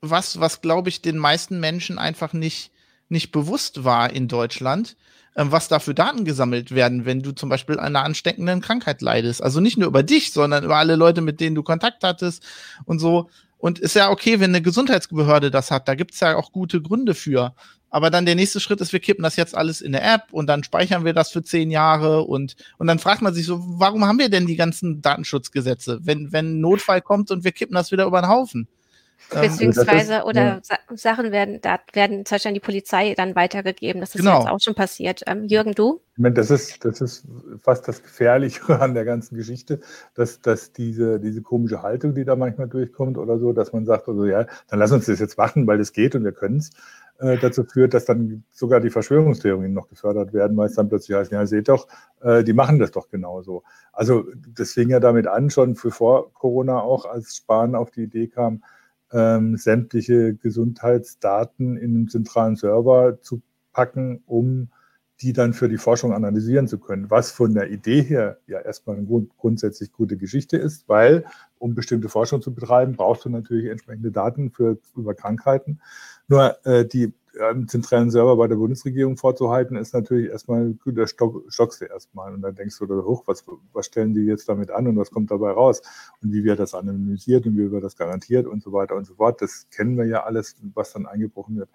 [0.00, 2.70] was, was glaube ich den meisten Menschen einfach nicht,
[3.08, 4.96] nicht bewusst war in Deutschland,
[5.34, 9.02] äh, was da für Daten gesammelt werden, wenn du zum Beispiel an einer ansteckenden Krankheit
[9.02, 9.42] leidest.
[9.42, 12.44] Also nicht nur über dich, sondern über alle Leute, mit denen du Kontakt hattest
[12.84, 13.28] und so.
[13.58, 15.88] Und ist ja okay, wenn eine Gesundheitsbehörde das hat.
[15.88, 17.54] Da gibt's ja auch gute Gründe für.
[17.88, 20.48] Aber dann der nächste Schritt ist, wir kippen das jetzt alles in eine App und
[20.48, 24.04] dann speichern wir das für zehn Jahre und, und dann fragt man sich so, warum
[24.04, 27.92] haben wir denn die ganzen Datenschutzgesetze, wenn, wenn ein Notfall kommt und wir kippen das
[27.92, 28.68] wieder über den Haufen?
[29.30, 30.60] Beziehungsweise ist, oder ja.
[30.62, 34.00] Sa Sachen werden, da werden zum Beispiel an die Polizei dann weitergegeben.
[34.00, 34.40] Das ist genau.
[34.40, 35.22] jetzt auch schon passiert.
[35.26, 36.00] Ähm, Jürgen, du?
[36.12, 37.26] Ich meine, das ist, das ist
[37.62, 39.80] fast das Gefährliche an der ganzen Geschichte,
[40.14, 44.08] dass, dass diese, diese komische Haltung, die da manchmal durchkommt oder so, dass man sagt,
[44.08, 46.70] also ja, dann lass uns das jetzt machen, weil es geht und wir können es,
[47.18, 51.16] äh, dazu führt, dass dann sogar die Verschwörungstheorien noch gefördert werden, weil es dann plötzlich
[51.16, 51.88] heißt, ja, seht doch,
[52.20, 53.62] äh, die machen das doch genauso.
[53.92, 54.24] Also
[54.54, 58.28] das fing ja damit an, schon für vor Corona auch, als Spahn auf die Idee
[58.28, 58.62] kam,
[59.16, 63.40] ähm, sämtliche Gesundheitsdaten in einen zentralen Server zu
[63.72, 64.68] packen, um
[65.22, 68.96] die dann für die Forschung analysieren zu können, was von der Idee her ja erstmal
[68.96, 71.24] eine grund grundsätzlich gute Geschichte ist, weil
[71.58, 75.80] um bestimmte Forschung zu betreiben, brauchst du natürlich entsprechende Daten für über Krankheiten.
[76.28, 77.12] Nur äh, die
[77.50, 82.32] im zentralen Server bei der Bundesregierung vorzuhalten, ist natürlich erstmal, da stock, stockst du erstmal
[82.32, 85.30] und dann denkst du, hoch, was, was stellen die jetzt damit an und was kommt
[85.30, 85.82] dabei raus
[86.22, 89.14] und wie wird das anonymisiert und wie wird das garantiert und so weiter und so
[89.14, 89.42] fort.
[89.42, 91.68] Das kennen wir ja alles, was dann eingebrochen wird.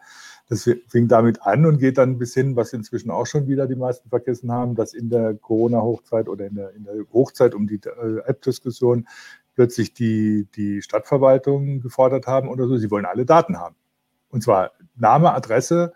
[0.50, 3.76] Das fing damit an und geht dann bis hin, was inzwischen auch schon wieder die
[3.76, 7.80] meisten vergessen haben, dass in der Corona-Hochzeit oder in der, in der Hochzeit um die
[7.86, 9.08] äh, App-Diskussion
[9.54, 12.78] plötzlich die, die Stadtverwaltung gefordert haben oder so.
[12.78, 13.76] Sie wollen alle Daten haben.
[14.32, 15.94] Und zwar Name, Adresse,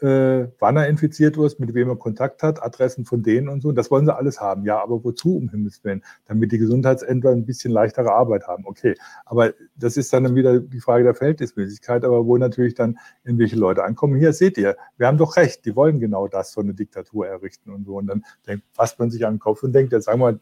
[0.00, 3.72] äh, wann er infiziert ist, mit wem er Kontakt hat, Adressen von denen und so.
[3.72, 4.64] Das wollen sie alles haben.
[4.64, 6.04] Ja, aber wozu, um Himmels Willen?
[6.26, 8.64] Damit die Gesundheitsämter ein bisschen leichtere Arbeit haben.
[8.66, 13.56] Okay, aber das ist dann wieder die Frage der Verhältnismäßigkeit, aber wo natürlich dann irgendwelche
[13.56, 14.16] Leute ankommen.
[14.16, 17.70] Hier seht ihr, wir haben doch recht, die wollen genau das, so eine Diktatur errichten
[17.70, 17.96] und so.
[17.96, 20.38] Und dann denkt, fasst man sich an den Kopf und denkt, jetzt sagen wir,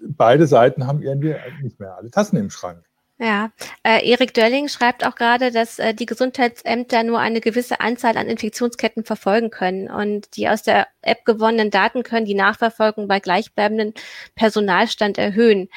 [0.00, 2.82] beide Seiten haben irgendwie nicht mehr alle Tassen im Schrank.
[3.20, 3.50] Ja,
[3.82, 8.28] äh, Erik Dölling schreibt auch gerade, dass äh, die Gesundheitsämter nur eine gewisse Anzahl an
[8.28, 13.92] Infektionsketten verfolgen können und die aus der App gewonnenen Daten können die Nachverfolgung bei gleichbleibendem
[14.36, 15.68] Personalstand erhöhen.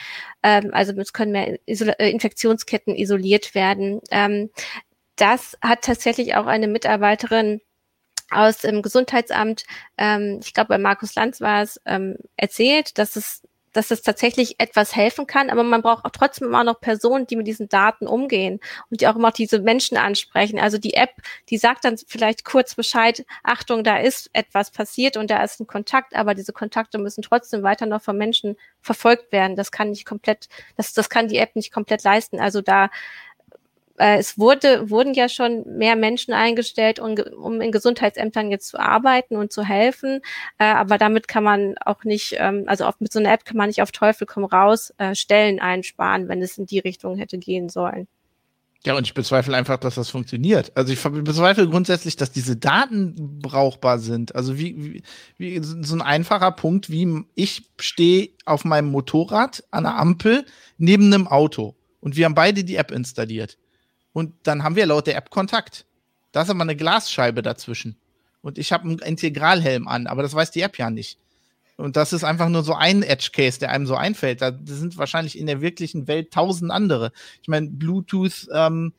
[0.44, 4.02] Ähm, also es können mehr Isol äh, Infektionsketten isoliert werden.
[4.12, 4.52] Ähm,
[5.16, 7.62] das hat tatsächlich auch eine Mitarbeiterin
[8.30, 9.66] aus dem Gesundheitsamt,
[9.98, 13.44] ähm, ich glaube bei Markus Lanz war es, ähm, erzählt, dass es
[13.74, 17.36] dass es tatsächlich etwas helfen kann, aber man braucht auch trotzdem immer noch Personen, die
[17.36, 20.60] mit diesen Daten umgehen und die auch immer diese Menschen ansprechen.
[20.60, 21.12] Also die App,
[21.50, 25.68] die sagt dann vielleicht kurz Bescheid, Achtung, da ist etwas passiert und da ist ein
[25.68, 29.56] Kontakt, aber diese Kontakte müssen trotzdem weiter noch von Menschen verfolgt werden.
[29.56, 32.40] Das kann nicht komplett, das, das kann die App nicht komplett leisten.
[32.40, 32.90] Also da
[33.98, 38.80] äh, es wurde, wurden ja schon mehr Menschen eingestellt, um, um in Gesundheitsämtern jetzt zu
[38.80, 40.22] arbeiten und zu helfen.
[40.58, 43.58] Äh, aber damit kann man auch nicht, ähm, also auf, mit so einer App kann
[43.58, 47.38] man nicht auf Teufel komm raus äh, Stellen einsparen, wenn es in die Richtung hätte
[47.38, 48.08] gehen sollen.
[48.84, 50.72] Ja, und ich bezweifle einfach, dass das funktioniert.
[50.76, 54.34] Also ich bezweifle grundsätzlich, dass diese Daten brauchbar sind.
[54.34, 55.04] Also wie, wie,
[55.38, 60.46] wie so ein einfacher Punkt, wie ich stehe auf meinem Motorrad an der Ampel
[60.80, 63.58] neben einem Auto und wir haben beide die App installiert.
[64.14, 65.86] Und dann haben wir laut der App Kontakt.
[66.32, 67.96] Da ist aber eine Glasscheibe dazwischen.
[68.42, 71.18] Und ich habe einen Integralhelm an, aber das weiß die App ja nicht.
[71.78, 74.42] Und das ist einfach nur so ein Edge-Case, der einem so einfällt.
[74.42, 77.12] Da sind wahrscheinlich in der wirklichen Welt tausend andere.
[77.42, 78.94] Ich meine, Bluetooth, ähm,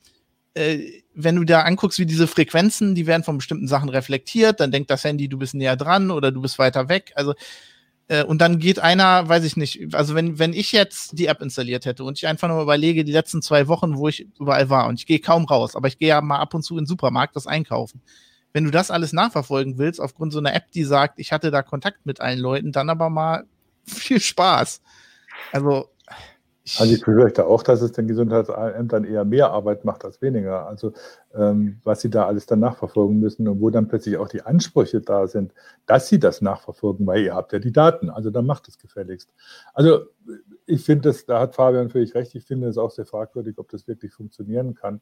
[0.53, 0.79] äh,
[1.13, 4.89] wenn du da anguckst, wie diese Frequenzen, die werden von bestimmten Sachen reflektiert, dann denkt
[4.89, 7.13] das Handy, du bist näher dran oder du bist weiter weg.
[7.15, 7.33] Also
[8.07, 11.41] äh, und dann geht einer, weiß ich nicht, also wenn, wenn ich jetzt die App
[11.41, 14.87] installiert hätte und ich einfach nur überlege, die letzten zwei Wochen, wo ich überall war
[14.87, 16.87] und ich gehe kaum raus, aber ich gehe ja mal ab und zu in den
[16.87, 18.01] Supermarkt das einkaufen.
[18.51, 21.63] Wenn du das alles nachverfolgen willst, aufgrund so einer App, die sagt, ich hatte da
[21.63, 23.45] Kontakt mit allen Leuten, dann aber mal
[23.85, 24.81] viel Spaß.
[25.51, 25.89] Also,
[26.77, 30.65] also ich befürchte auch, dass es den Gesundheitsämtern eher mehr Arbeit macht als weniger.
[30.65, 30.93] Also
[31.35, 35.01] ähm, was sie da alles dann nachverfolgen müssen und wo dann plötzlich auch die Ansprüche
[35.01, 35.53] da sind,
[35.85, 38.09] dass sie das nachverfolgen, weil ihr habt ja die Daten.
[38.09, 39.33] Also dann macht es gefälligst.
[39.73, 40.05] Also
[40.65, 43.69] ich finde das, da hat Fabian völlig recht, ich finde es auch sehr fragwürdig, ob
[43.69, 45.01] das wirklich funktionieren kann.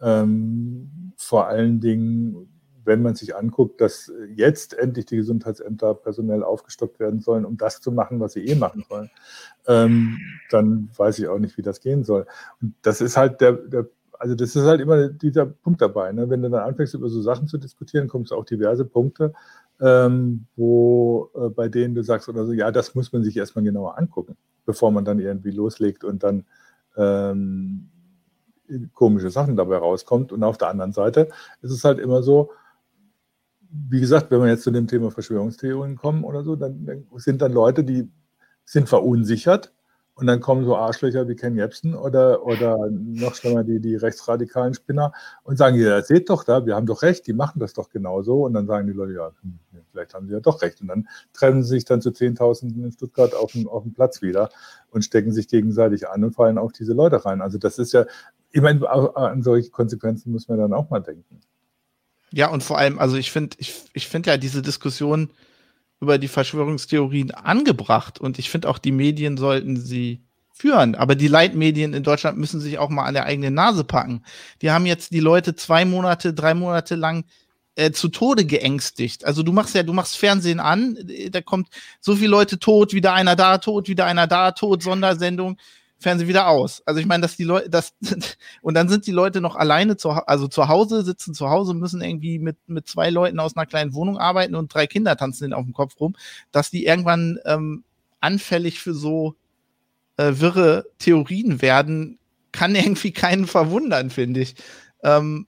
[0.00, 2.48] Ähm, vor allen Dingen
[2.84, 7.80] wenn man sich anguckt, dass jetzt endlich die Gesundheitsämter personell aufgestockt werden sollen, um das
[7.80, 9.10] zu machen, was sie eh machen wollen,
[9.66, 10.18] ähm,
[10.50, 12.26] dann weiß ich auch nicht, wie das gehen soll.
[12.60, 13.86] Und das ist halt der, der
[14.20, 16.12] also das ist halt immer dieser Punkt dabei.
[16.12, 16.28] Ne?
[16.28, 19.32] Wenn du dann anfängst, über so Sachen zu diskutieren, kommst auch diverse Punkte,
[19.80, 23.64] ähm, wo äh, bei denen du sagst oder so, ja, das muss man sich erstmal
[23.64, 26.44] genauer angucken, bevor man dann irgendwie loslegt und dann
[26.98, 27.88] ähm,
[28.92, 30.32] komische Sachen dabei rauskommt.
[30.32, 31.30] Und auf der anderen Seite
[31.62, 32.50] ist es halt immer so,
[33.72, 37.40] wie gesagt, wenn wir jetzt zu dem Thema Verschwörungstheorien kommen oder so, dann, dann sind
[37.42, 38.10] dann Leute, die
[38.64, 39.72] sind verunsichert
[40.20, 44.74] und dann kommen so Arschlöcher wie Ken Jebsen oder, oder noch schlimmer die, die rechtsradikalen
[44.74, 45.12] Spinner
[45.44, 48.44] und sagen, ja, seht doch da, wir haben doch recht, die machen das doch genauso.
[48.44, 49.58] Und dann sagen die Leute, ja, hm,
[49.90, 50.82] vielleicht haben sie ja doch recht.
[50.82, 54.20] Und dann trennen sie sich dann zu Zehntausenden in Stuttgart auf dem, auf dem Platz
[54.20, 54.50] wieder
[54.90, 57.40] und stecken sich gegenseitig an und fallen auf diese Leute rein.
[57.40, 58.04] Also das ist ja,
[58.50, 61.40] ich meine, an solche Konsequenzen muss man dann auch mal denken.
[62.32, 65.30] Ja, und vor allem, also ich finde, ich, ich finde ja diese Diskussion
[66.00, 70.94] über die Verschwörungstheorien angebracht und ich finde auch, die Medien sollten sie führen.
[70.94, 74.24] Aber die Leitmedien in Deutschland müssen sich auch mal an der eigenen Nase packen.
[74.62, 77.24] Die haben jetzt die Leute zwei Monate, drei Monate lang
[77.76, 79.24] äh, zu Tode geängstigt.
[79.24, 81.68] Also du machst ja, du machst Fernsehen an, äh, da kommt
[82.00, 85.56] so viele Leute tot, wieder einer da tot, wieder einer da tot, Sondersendung.
[86.00, 86.82] Fernsehen wieder aus.
[86.86, 87.94] Also ich meine, dass die Leute, das
[88.62, 92.00] und dann sind die Leute noch alleine zu, also zu Hause, sitzen zu Hause, müssen
[92.00, 95.52] irgendwie mit, mit zwei Leuten aus einer kleinen Wohnung arbeiten und drei Kinder tanzen ihnen
[95.52, 96.16] auf dem Kopf rum,
[96.52, 97.84] dass die irgendwann ähm,
[98.20, 99.36] anfällig für so
[100.16, 102.18] äh, wirre Theorien werden,
[102.52, 104.54] kann irgendwie keinen verwundern, finde ich.
[105.02, 105.46] Ähm,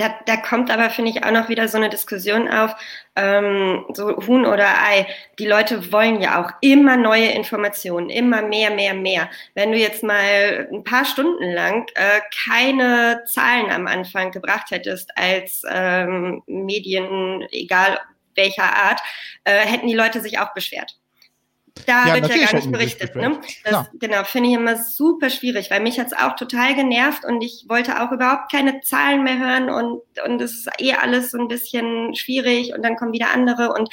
[0.00, 2.74] da, da kommt aber, finde ich, auch noch wieder so eine Diskussion auf,
[3.16, 5.06] ähm, so Huhn oder Ei.
[5.38, 9.28] Die Leute wollen ja auch immer neue Informationen, immer mehr, mehr, mehr.
[9.54, 15.10] Wenn du jetzt mal ein paar Stunden lang äh, keine Zahlen am Anfang gebracht hättest
[15.16, 18.00] als ähm, Medien, egal
[18.34, 19.00] welcher Art,
[19.44, 20.99] äh, hätten die Leute sich auch beschwert.
[21.86, 23.16] Da ja, wird ja gar nicht berichtet.
[23.16, 23.40] Ne?
[23.64, 23.86] Das, ja.
[23.94, 27.66] Genau, finde ich immer super schwierig, weil mich hat es auch total genervt und ich
[27.68, 31.48] wollte auch überhaupt keine Zahlen mehr hören und, und es ist eh alles so ein
[31.48, 33.88] bisschen schwierig und dann kommen wieder andere und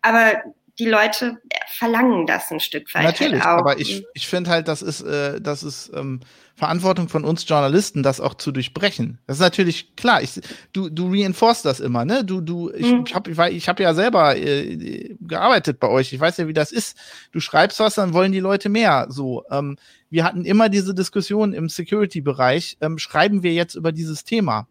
[0.00, 0.42] aber
[0.78, 3.04] die Leute verlangen das ein Stück weit.
[3.04, 6.20] Natürlich, halt aber ich, ich finde halt, das ist, äh, das ist ähm,
[6.54, 9.18] Verantwortung von uns Journalisten, das auch zu durchbrechen.
[9.26, 10.22] Das ist natürlich klar.
[10.22, 10.40] Ich,
[10.72, 12.24] du, du reinforst das immer, ne?
[12.24, 13.04] Du, du, ich, mhm.
[13.06, 16.12] ich habe ich hab ja selber äh, gearbeitet bei euch.
[16.12, 16.96] Ich weiß ja, wie das ist.
[17.32, 19.06] Du schreibst was, dann wollen die Leute mehr.
[19.08, 19.76] So, ähm,
[20.10, 22.76] wir hatten immer diese Diskussion im Security-Bereich.
[22.80, 24.68] Ähm, schreiben wir jetzt über dieses Thema?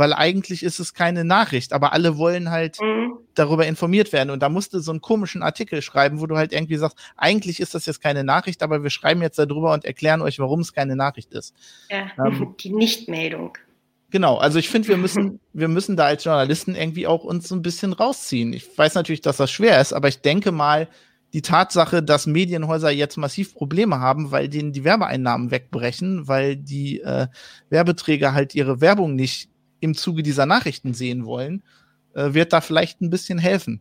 [0.00, 3.18] Weil eigentlich ist es keine Nachricht, aber alle wollen halt mhm.
[3.34, 4.30] darüber informiert werden.
[4.30, 7.74] Und da musste so einen komischen Artikel schreiben, wo du halt irgendwie sagst, eigentlich ist
[7.74, 10.96] das jetzt keine Nachricht, aber wir schreiben jetzt darüber und erklären euch, warum es keine
[10.96, 11.54] Nachricht ist.
[11.90, 13.58] Ja, ähm, die Nichtmeldung.
[14.10, 17.54] Genau, also ich finde, wir müssen, wir müssen da als Journalisten irgendwie auch uns so
[17.54, 18.54] ein bisschen rausziehen.
[18.54, 20.88] Ich weiß natürlich, dass das schwer ist, aber ich denke mal,
[21.34, 27.02] die Tatsache, dass Medienhäuser jetzt massiv Probleme haben, weil denen die Werbeeinnahmen wegbrechen, weil die
[27.02, 27.26] äh,
[27.68, 31.62] Werbeträger halt ihre Werbung nicht im Zuge dieser Nachrichten sehen wollen,
[32.14, 33.80] äh, wird da vielleicht ein bisschen helfen.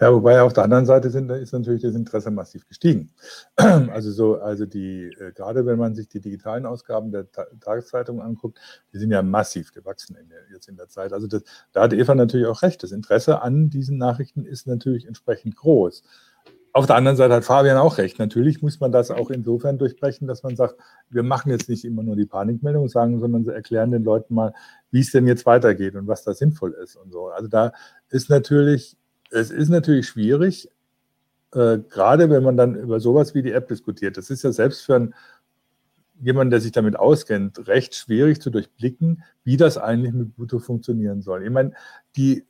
[0.00, 3.10] Ja, wobei auf der anderen Seite sind, ist natürlich das Interesse massiv gestiegen.
[3.94, 8.20] Also so, also die, äh, gerade wenn man sich die digitalen Ausgaben der Ta Tageszeitung
[8.20, 8.58] anguckt,
[8.92, 11.12] die sind ja massiv gewachsen in der, jetzt in der Zeit.
[11.12, 12.82] Also das, da hat Eva natürlich auch recht.
[12.82, 16.02] Das Interesse an diesen Nachrichten ist natürlich entsprechend groß.
[16.76, 18.18] Auf der anderen Seite hat Fabian auch recht.
[18.18, 20.74] Natürlich muss man das auch insofern durchbrechen, dass man sagt,
[21.08, 24.52] wir machen jetzt nicht immer nur die Panikmeldung sagen, sondern erklären den Leuten mal,
[24.90, 27.28] wie es denn jetzt weitergeht und was da sinnvoll ist und so.
[27.28, 27.72] Also da
[28.10, 28.96] ist natürlich,
[29.30, 30.68] es ist natürlich schwierig,
[31.52, 34.16] äh, gerade wenn man dann über sowas wie die App diskutiert.
[34.16, 35.14] Das ist ja selbst für einen,
[36.20, 41.22] jemanden, der sich damit auskennt, recht schwierig zu durchblicken, wie das eigentlich mit Bluetooth funktionieren
[41.22, 41.44] soll.
[41.44, 41.70] Ich meine,
[42.16, 42.44] die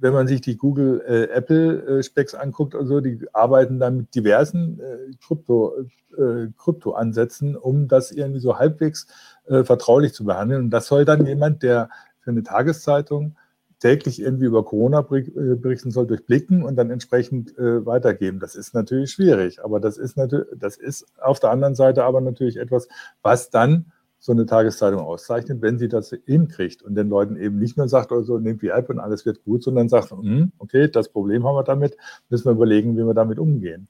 [0.00, 3.98] wenn man sich die Google äh, Apple äh, Specs anguckt und so, die arbeiten dann
[3.98, 5.74] mit diversen äh, Krypto,
[6.16, 9.06] äh, Krypto-Ansätzen, um das irgendwie so halbwegs
[9.46, 10.64] äh, vertraulich zu behandeln.
[10.64, 13.36] Und das soll dann jemand, der für eine Tageszeitung
[13.78, 18.38] täglich irgendwie über Corona äh, berichten soll, durchblicken und dann entsprechend äh, weitergeben.
[18.38, 22.20] Das ist natürlich schwierig, aber das ist natürlich, das ist auf der anderen Seite aber
[22.20, 22.88] natürlich etwas,
[23.22, 27.78] was dann so eine Tageszeitung auszeichnet, wenn sie das hinkriegt und den Leuten eben nicht
[27.78, 31.08] nur sagt, also nehmt die App und alles wird gut, sondern sagt, hm, okay, das
[31.08, 31.96] Problem haben wir damit,
[32.28, 33.88] müssen wir überlegen, wie wir damit umgehen.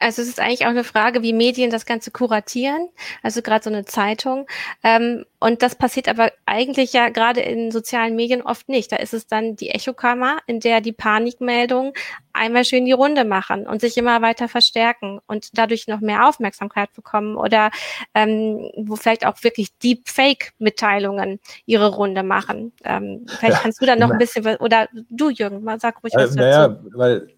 [0.00, 2.88] Also es ist eigentlich auch eine Frage, wie Medien das Ganze kuratieren,
[3.22, 4.46] also gerade so eine Zeitung.
[4.82, 8.90] Ähm, und das passiert aber eigentlich ja gerade in sozialen Medien oft nicht.
[8.92, 11.92] Da ist es dann die Echokammer, in der die Panikmeldungen
[12.32, 16.92] einmal schön die Runde machen und sich immer weiter verstärken und dadurch noch mehr Aufmerksamkeit
[16.94, 17.70] bekommen oder
[18.14, 22.72] ähm, wo vielleicht auch wirklich Deepfake-Mitteilungen ihre Runde machen.
[22.84, 26.14] Ähm, vielleicht ja, kannst du da noch ein bisschen, oder du Jürgen, mal sag ruhig
[26.14, 26.38] was äh, dazu.
[26.38, 27.28] Naja, weil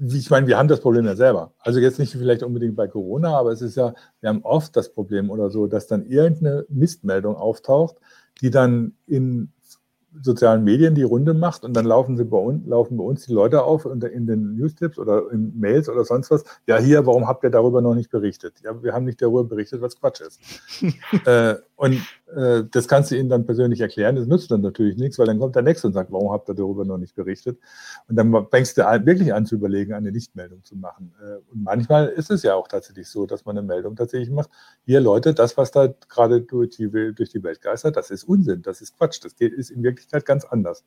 [0.00, 1.52] ich meine, wir haben das Problem ja selber.
[1.58, 4.92] Also jetzt nicht vielleicht unbedingt bei Corona, aber es ist ja, wir haben oft das
[4.92, 7.96] Problem oder so, dass dann irgendeine Mistmeldung auftaucht,
[8.40, 9.52] die dann in
[10.22, 13.32] sozialen Medien die Runde macht und dann laufen sie bei uns, laufen bei uns die
[13.32, 16.44] Leute auf und in den Newstips oder in Mails oder sonst was.
[16.66, 18.54] Ja, hier, warum habt ihr darüber noch nicht berichtet?
[18.64, 20.40] Ja, wir haben nicht darüber berichtet, was Quatsch ist.
[21.26, 22.02] äh, und
[22.36, 24.14] äh, das kannst du ihnen dann persönlich erklären.
[24.14, 26.54] Das nützt dann natürlich nichts, weil dann kommt der Nächste und sagt, warum habt ihr
[26.54, 27.58] darüber noch nicht berichtet?
[28.06, 31.14] Und dann fängst du wirklich an zu überlegen, eine Nichtmeldung zu machen.
[31.22, 34.50] Äh, und manchmal ist es ja auch tatsächlich so, dass man eine Meldung tatsächlich macht.
[34.84, 38.60] Hier, Leute, das, was da gerade durch die, durch die Welt geistert, das ist Unsinn,
[38.60, 40.84] das ist Quatsch, das geht, ist in Wirklichkeit ganz anders.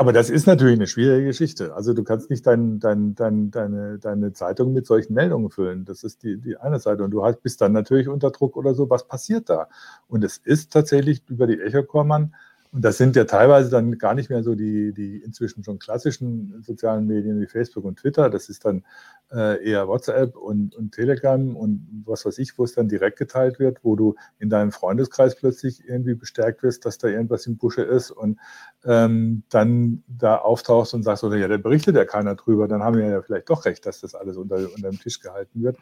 [0.00, 1.74] Aber das ist natürlich eine schwierige Geschichte.
[1.74, 5.84] Also du kannst nicht dein, dein, dein, deine, deine Zeitung mit solchen Meldungen füllen.
[5.84, 7.02] Das ist die, die eine Seite.
[7.02, 8.88] Und du hast, bist dann natürlich unter Druck oder so.
[8.88, 9.66] Was passiert da?
[10.06, 12.32] Und es ist tatsächlich über die Echo-Kormann
[12.70, 16.62] und das sind ja teilweise dann gar nicht mehr so die, die inzwischen schon klassischen
[16.62, 18.28] sozialen Medien wie Facebook und Twitter.
[18.28, 18.84] Das ist dann
[19.32, 23.58] äh, eher WhatsApp und, und Telegram und was weiß ich, wo es dann direkt geteilt
[23.58, 27.82] wird, wo du in deinem Freundeskreis plötzlich irgendwie bestärkt wirst, dass da irgendwas im Busche
[27.82, 28.38] ist und
[28.84, 32.98] ähm, dann da auftauchst und sagst, oder ja, da berichtet ja keiner drüber, dann haben
[32.98, 35.78] wir ja vielleicht doch recht, dass das alles unter, unter dem Tisch gehalten wird.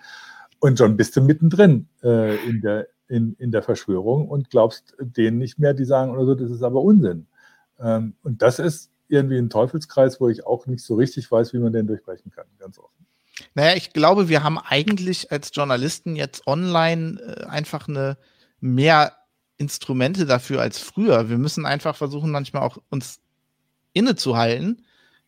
[0.60, 5.38] Und schon bist du mittendrin äh, in der in, in der Verschwörung und glaubst denen
[5.38, 7.26] nicht mehr, die sagen oder so, das ist aber Unsinn.
[7.78, 11.58] Ähm, und das ist irgendwie ein Teufelskreis, wo ich auch nicht so richtig weiß, wie
[11.58, 13.06] man den durchbrechen kann, ganz offen.
[13.54, 18.16] Naja, ich glaube, wir haben eigentlich als Journalisten jetzt online äh, einfach eine
[18.60, 19.12] mehr
[19.58, 21.28] Instrumente dafür als früher.
[21.28, 23.20] Wir müssen einfach versuchen, manchmal auch uns
[23.92, 24.84] innezuhalten,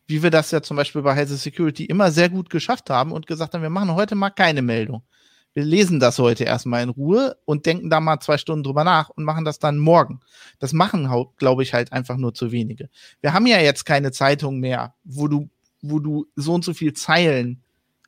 [0.07, 3.27] wie wir das ja zum Beispiel bei Health Security immer sehr gut geschafft haben und
[3.27, 5.03] gesagt haben, wir machen heute mal keine Meldung.
[5.53, 9.09] Wir lesen das heute erstmal in Ruhe und denken da mal zwei Stunden drüber nach
[9.09, 10.19] und machen das dann morgen.
[10.59, 12.89] Das machen, glaube ich, halt einfach nur zu wenige.
[13.21, 15.49] Wir haben ja jetzt keine Zeitung mehr, wo du,
[15.81, 17.63] wo du so und so viel Zeilen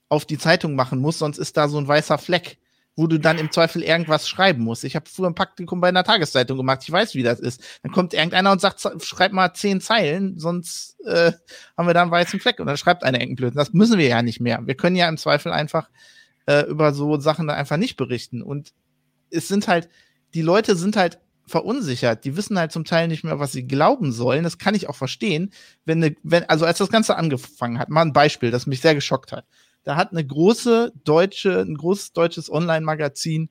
[0.10, 2.58] auf die Zeitung machen musst, sonst ist da so ein weißer Fleck
[2.96, 4.84] wo du dann im Zweifel irgendwas schreiben musst.
[4.84, 7.64] Ich habe früher ein Praktikum bei einer Tageszeitung gemacht, ich weiß, wie das ist.
[7.84, 11.32] Dann kommt irgendeiner und sagt, schreib mal zehn Zeilen, sonst äh,
[11.78, 13.58] haben wir da einen weißen Fleck und dann schreibt einer irgendeinen Blödsinn.
[13.58, 14.60] Das müssen wir ja nicht mehr.
[14.66, 15.90] Wir können ja im Zweifel einfach
[16.46, 18.42] äh, über so Sachen da einfach nicht berichten.
[18.42, 18.74] Und
[19.30, 19.90] es sind halt,
[20.34, 22.24] die Leute sind halt verunsichert.
[22.24, 24.44] Die wissen halt zum Teil nicht mehr, was sie glauben sollen.
[24.44, 25.52] Das kann ich auch verstehen.
[25.86, 28.96] Wenn, ne, wenn, also als das Ganze angefangen hat, mal ein Beispiel, das mich sehr
[28.96, 29.46] geschockt hat
[29.84, 33.50] da hat eine große deutsche, ein großes deutsches Online-Magazin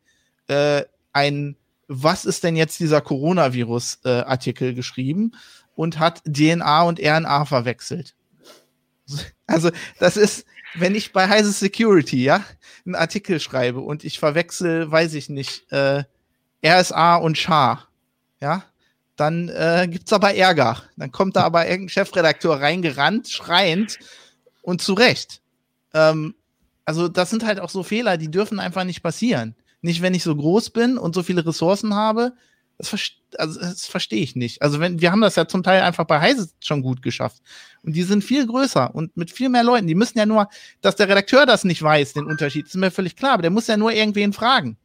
[0.49, 1.57] äh, ein
[1.89, 5.33] Was ist denn jetzt dieser Coronavirus-Artikel äh, geschrieben
[5.75, 8.15] und hat DNA und RNA verwechselt.
[9.47, 12.45] Also, das ist, wenn ich bei Heise Security, ja,
[12.85, 16.05] einen Artikel schreibe und ich verwechsel, weiß ich nicht, äh,
[16.65, 17.87] RSA und SHA,
[18.41, 18.65] ja,
[19.17, 20.83] dann äh, gibt's aber Ärger.
[20.97, 23.99] Dann kommt da aber irgendein Chefredakteur reingerannt, schreiend
[24.63, 25.43] und zu Recht.
[25.93, 26.35] Ähm,
[26.85, 29.55] also das sind halt auch so Fehler, die dürfen einfach nicht passieren.
[29.83, 32.33] Nicht, wenn ich so groß bin und so viele Ressourcen habe.
[32.81, 34.63] Das, also, das verstehe ich nicht.
[34.63, 37.43] Also wenn, wir haben das ja zum Teil einfach bei Heise schon gut geschafft.
[37.83, 39.87] Und die sind viel größer und mit viel mehr Leuten.
[39.87, 40.49] Die müssen ja nur,
[40.81, 43.67] dass der Redakteur das nicht weiß, den Unterschied, ist mir völlig klar, aber der muss
[43.67, 44.77] ja nur irgendwen fragen.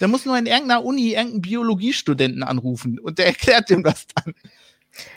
[0.00, 4.34] Der muss nur in irgendeiner Uni irgendeinen Biologiestudenten anrufen und der erklärt dem das dann.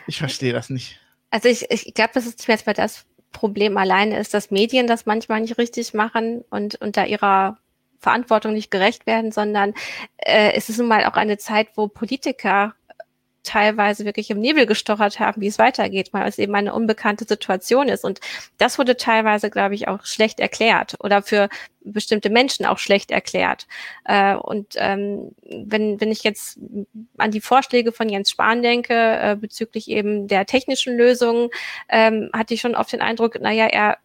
[0.08, 1.00] Ich verstehe das nicht.
[1.30, 5.06] Also ich, ich glaube, das ist jetzt mal das, Problem alleine ist, dass Medien das
[5.06, 7.58] manchmal nicht richtig machen und unter ihrer
[8.01, 9.73] Verantwortung nicht gerecht werden, sondern
[10.17, 12.73] äh, es ist nun mal auch eine Zeit, wo Politiker
[13.43, 17.89] teilweise wirklich im Nebel gestochert haben, wie es weitergeht, weil es eben eine unbekannte Situation
[17.89, 18.03] ist.
[18.03, 18.19] Und
[18.57, 21.49] das wurde teilweise, glaube ich, auch schlecht erklärt oder für
[21.83, 23.67] bestimmte Menschen auch schlecht erklärt.
[24.05, 26.59] Äh, und ähm, wenn, wenn ich jetzt
[27.17, 31.49] an die Vorschläge von Jens Spahn denke, äh, bezüglich eben der technischen Lösungen,
[31.89, 33.97] ähm, hatte ich schon oft den Eindruck, naja, er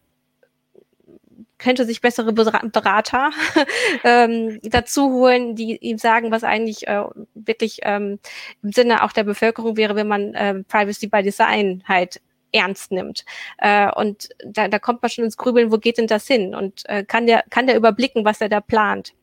[1.57, 3.31] könnte sich bessere Berater
[4.03, 8.19] ähm, dazu holen, die ihm sagen, was eigentlich äh, wirklich ähm,
[8.63, 13.25] im Sinne auch der Bevölkerung wäre, wenn man äh, Privacy by Design halt ernst nimmt.
[13.57, 16.55] Äh, und da, da kommt man schon ins Grübeln, wo geht denn das hin?
[16.55, 19.13] Und äh, kann der, kann der überblicken, was er da plant?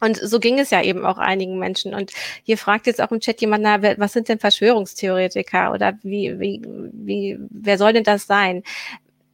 [0.00, 1.94] Und so ging es ja eben auch einigen Menschen.
[1.94, 6.38] Und hier fragt jetzt auch im Chat jemand, na, was sind denn Verschwörungstheoretiker oder wie,
[6.38, 6.60] wie,
[6.92, 8.62] wie, wer soll denn das sein?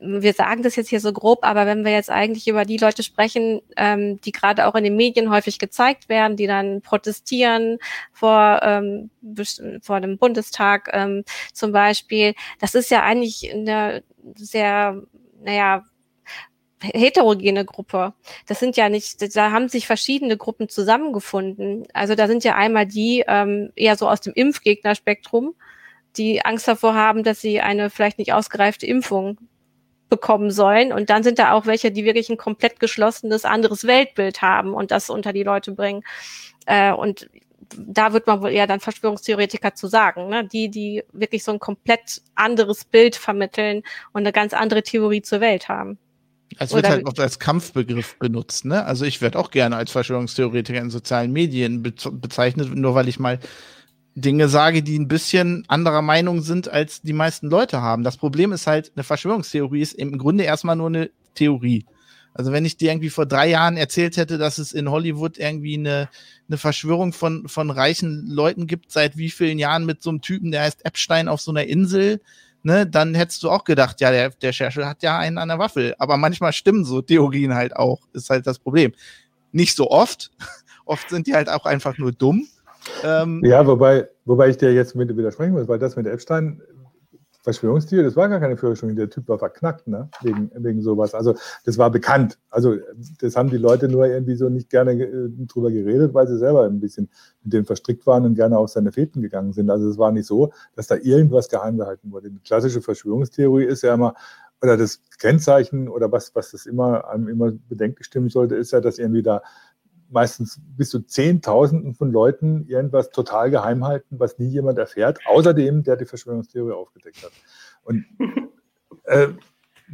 [0.00, 3.02] Wir sagen das jetzt hier so grob, aber wenn wir jetzt eigentlich über die Leute
[3.02, 7.78] sprechen, ähm, die gerade auch in den Medien häufig gezeigt werden, die dann protestieren
[8.12, 9.10] vor, ähm,
[9.82, 14.02] vor dem Bundestag ähm, zum Beispiel, das ist ja eigentlich eine
[14.36, 15.02] sehr,
[15.42, 15.84] naja,
[16.82, 18.14] heterogene Gruppe.
[18.46, 21.86] Das sind ja nicht, da haben sich verschiedene Gruppen zusammengefunden.
[21.92, 25.54] Also da sind ja einmal die ähm, eher so aus dem Impfgegnerspektrum,
[26.16, 29.36] die Angst davor haben, dass sie eine vielleicht nicht ausgereifte Impfung
[30.11, 30.92] bekommen sollen.
[30.92, 34.90] Und dann sind da auch welche, die wirklich ein komplett geschlossenes anderes Weltbild haben und
[34.90, 36.03] das unter die Leute bringen.
[36.66, 37.31] Äh, und
[37.77, 40.46] da wird man wohl eher dann Verschwörungstheoretiker zu sagen, ne?
[40.46, 45.40] die, die wirklich so ein komplett anderes Bild vermitteln und eine ganz andere Theorie zur
[45.40, 45.99] Welt haben.
[46.59, 48.85] Es wird Oder halt oft als Kampfbegriff benutzt, ne?
[48.85, 53.20] Also ich werde auch gerne als Verschwörungstheoretiker in sozialen Medien be bezeichnet, nur weil ich
[53.20, 53.38] mal
[54.14, 58.03] Dinge sage, die ein bisschen anderer Meinung sind, als die meisten Leute haben.
[58.03, 61.87] Das Problem ist halt, eine Verschwörungstheorie ist im Grunde erstmal nur eine Theorie.
[62.33, 65.75] Also wenn ich dir irgendwie vor drei Jahren erzählt hätte, dass es in Hollywood irgendwie
[65.75, 66.09] eine,
[66.49, 70.53] eine Verschwörung von, von reichen Leuten gibt, seit wie vielen Jahren mit so einem Typen,
[70.53, 72.20] der heißt Epstein auf so einer Insel,
[72.62, 75.59] ne, dann hättest du auch gedacht, ja, der, der Scherschel hat ja einen an der
[75.59, 75.94] Waffel.
[75.99, 78.92] Aber manchmal stimmen so Theorien halt auch, ist halt das Problem.
[79.53, 80.31] Nicht so oft.
[80.85, 82.46] oft sind die halt auch einfach nur dumm.
[83.04, 86.62] Ähm, ja, wobei, wobei ich dir jetzt mit widersprechen muss, weil das mit Epstein,
[87.42, 90.10] Verschwörungstheorie, das war gar keine Verschwörung, der Typ war verknackt, ne?
[90.20, 91.14] wegen, wegen sowas.
[91.14, 92.38] Also das war bekannt.
[92.50, 92.76] Also
[93.20, 96.64] das haben die Leute nur irgendwie so nicht gerne äh, drüber geredet, weil sie selber
[96.64, 97.08] ein bisschen
[97.42, 99.70] mit dem verstrickt waren und gerne auf seine Fäden gegangen sind.
[99.70, 102.31] Also es war nicht so, dass da irgendwas geheim gehalten wurde.
[102.31, 104.14] Die klassische Verschwörungstheorie ist ja immer,
[104.62, 108.81] oder das Kennzeichen oder was, was das immer einem immer bedenklich stimmen sollte, ist ja,
[108.81, 109.42] dass irgendwie da
[110.11, 115.54] meistens bis zu Zehntausenden von Leuten irgendwas total geheim halten, was nie jemand erfährt, außer
[115.54, 117.33] dem, der die Verschwörungstheorie aufgedeckt hat.
[117.83, 118.04] Und
[119.04, 119.29] äh,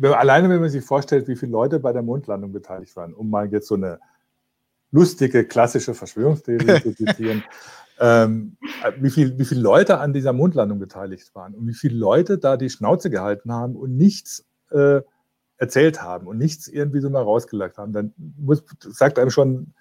[0.03, 3.51] alleine, wenn man sich vorstellt, wie viele Leute bei der Mondlandung beteiligt waren, um mal
[3.51, 4.01] jetzt so eine
[4.91, 7.45] lustige, klassische Verschwörungstheorie zu zitieren,
[7.99, 8.57] ähm,
[8.99, 12.57] wie, viel, wie viele Leute an dieser Mondlandung beteiligt waren und wie viele Leute da
[12.57, 15.01] die Schnauze gehalten haben und nichts äh,
[15.59, 19.73] erzählt haben und nichts irgendwie so mal rausgelagt haben, dann muss, sagt einem schon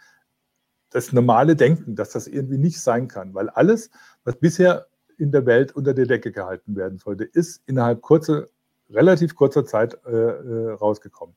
[0.95, 3.89] das normale Denken, dass das irgendwie nicht sein kann, weil alles,
[4.23, 4.87] was bisher
[5.17, 8.45] in der Welt unter der Decke gehalten werden sollte, ist innerhalb kurzer,
[8.89, 11.35] relativ kurzer Zeit äh, äh rausgekommen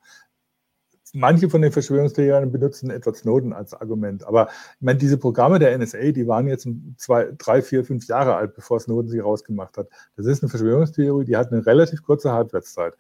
[1.15, 4.27] manche von den Verschwörungstheoretikern benutzen Edward Snowden als Argument.
[4.27, 8.37] Aber ich meine, diese Programme der NSA, die waren jetzt zwei, drei, vier, fünf Jahre
[8.37, 9.89] alt, bevor Snowden sie rausgemacht hat.
[10.17, 12.95] Das ist eine Verschwörungstheorie, die hat eine relativ kurze Halbwertszeit.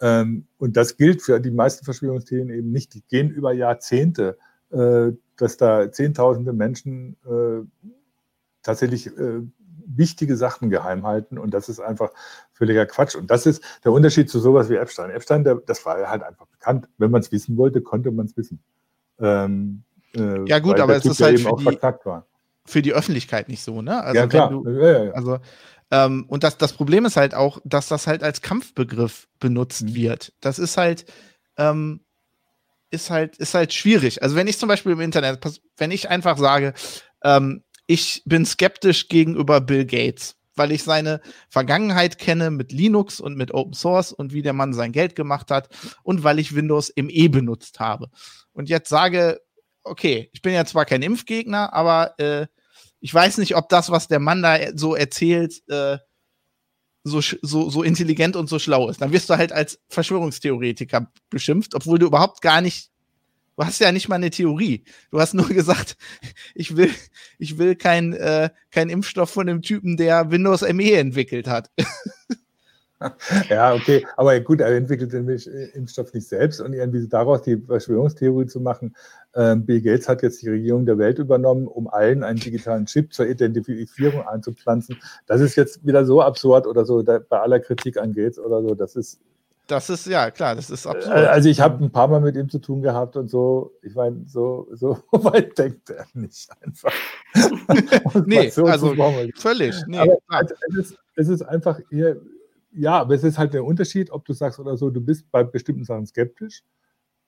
[0.00, 2.94] Ähm, und das gilt für die meisten Verschwörungstheorien eben nicht.
[2.94, 7.66] Die gehen über Jahrzehnte, äh, dass da Zehntausende Menschen äh,
[8.62, 9.42] tatsächlich äh,
[9.86, 12.10] wichtige Sachen geheim halten und das ist einfach
[12.52, 13.14] völliger Quatsch.
[13.14, 15.10] Und das ist der Unterschied zu sowas wie Epstein.
[15.10, 16.88] Epstein, der, das war halt einfach bekannt.
[16.98, 18.62] Wenn man es wissen wollte, konnte man es wissen.
[19.18, 19.82] Ähm,
[20.14, 21.78] äh, ja gut, aber es ist halt für die,
[22.64, 24.02] für die, Öffentlichkeit nicht so, ne?
[24.02, 24.50] Also ja, klar.
[24.50, 25.38] Du, ja, ja, also
[25.90, 29.94] ähm, und das, das Problem ist halt auch, dass das halt als Kampfbegriff benutzt mhm.
[29.94, 30.32] wird.
[30.40, 31.04] Das ist halt,
[31.56, 32.00] ähm,
[32.92, 34.22] ist halt, ist halt schwierig.
[34.22, 35.40] Also wenn ich zum Beispiel im Internet,
[35.76, 36.74] wenn ich einfach sage,
[37.24, 43.36] ähm, ich bin skeptisch gegenüber Bill Gates, weil ich seine Vergangenheit kenne mit Linux und
[43.36, 45.68] mit Open Source und wie der Mann sein Geld gemacht hat
[46.02, 48.10] und weil ich Windows ME benutzt habe.
[48.52, 49.40] Und jetzt sage,
[49.82, 52.46] okay, ich bin ja zwar kein Impfgegner, aber äh,
[53.00, 55.98] ich weiß nicht, ob das, was der Mann da so erzählt, äh,
[57.04, 59.00] so, so, so intelligent und so schlau ist.
[59.00, 62.92] Dann wirst du halt als Verschwörungstheoretiker beschimpft, obwohl du überhaupt gar nicht
[63.56, 64.84] Du hast ja nicht mal eine Theorie.
[65.10, 65.96] Du hast nur gesagt,
[66.54, 66.90] ich will,
[67.38, 71.70] ich will keinen äh, kein Impfstoff von dem Typen, der Windows ME entwickelt hat.
[73.48, 75.36] Ja, okay, aber gut, er entwickelt den äh,
[75.74, 78.94] Impfstoff nicht selbst und irgendwie daraus die Verschwörungstheorie zu machen.
[79.34, 83.12] Ähm, Bill Gates hat jetzt die Regierung der Welt übernommen, um allen einen digitalen Chip
[83.12, 84.98] zur Identifizierung einzupflanzen.
[85.26, 88.74] Das ist jetzt wieder so absurd oder so bei aller Kritik an Gates oder so.
[88.74, 89.20] Das ist
[89.68, 91.16] das ist, ja, klar, das ist absolut.
[91.16, 93.94] Äh, also ich habe ein paar Mal mit ihm zu tun gehabt und so, ich
[93.94, 96.92] meine, so, so weit denkt er nicht einfach.
[98.26, 98.94] nee, so also
[99.36, 99.74] völlig.
[99.86, 102.20] Nee, aber also, es, ist, es ist einfach hier,
[102.72, 105.44] ja, aber es ist halt der Unterschied, ob du sagst oder so, du bist bei
[105.44, 106.62] bestimmten Sachen skeptisch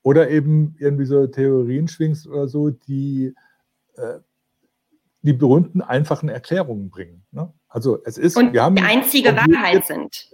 [0.03, 3.35] oder eben irgendwie so Theorien schwingst oder so, die
[3.97, 4.21] äh,
[5.25, 7.25] die berühmten einfachen Erklärungen bringen.
[7.31, 7.51] Ne?
[7.69, 10.31] Also es ist, und wir haben die einzige Wahrheit sind.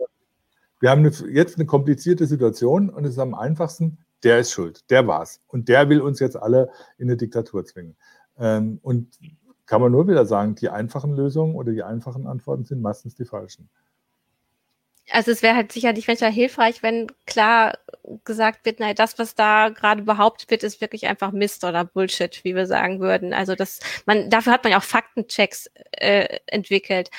[0.81, 5.07] Wir haben jetzt eine komplizierte Situation und es ist am einfachsten, der ist schuld, der
[5.07, 5.41] war's.
[5.47, 7.97] Und der will uns jetzt alle in eine Diktatur zwingen.
[8.37, 9.17] Ähm, und
[9.67, 13.25] kann man nur wieder sagen, die einfachen Lösungen oder die einfachen Antworten sind meistens die
[13.25, 13.71] falschen.
[15.13, 17.79] Also es wäre halt sicherlich manchmal hilfreich, wenn klar
[18.25, 22.45] gesagt wird, naja, das, was da gerade behauptet wird, ist wirklich einfach Mist oder Bullshit,
[22.45, 23.33] wie wir sagen würden.
[23.33, 27.11] Also das, man, dafür hat man ja auch Faktenchecks äh, entwickelt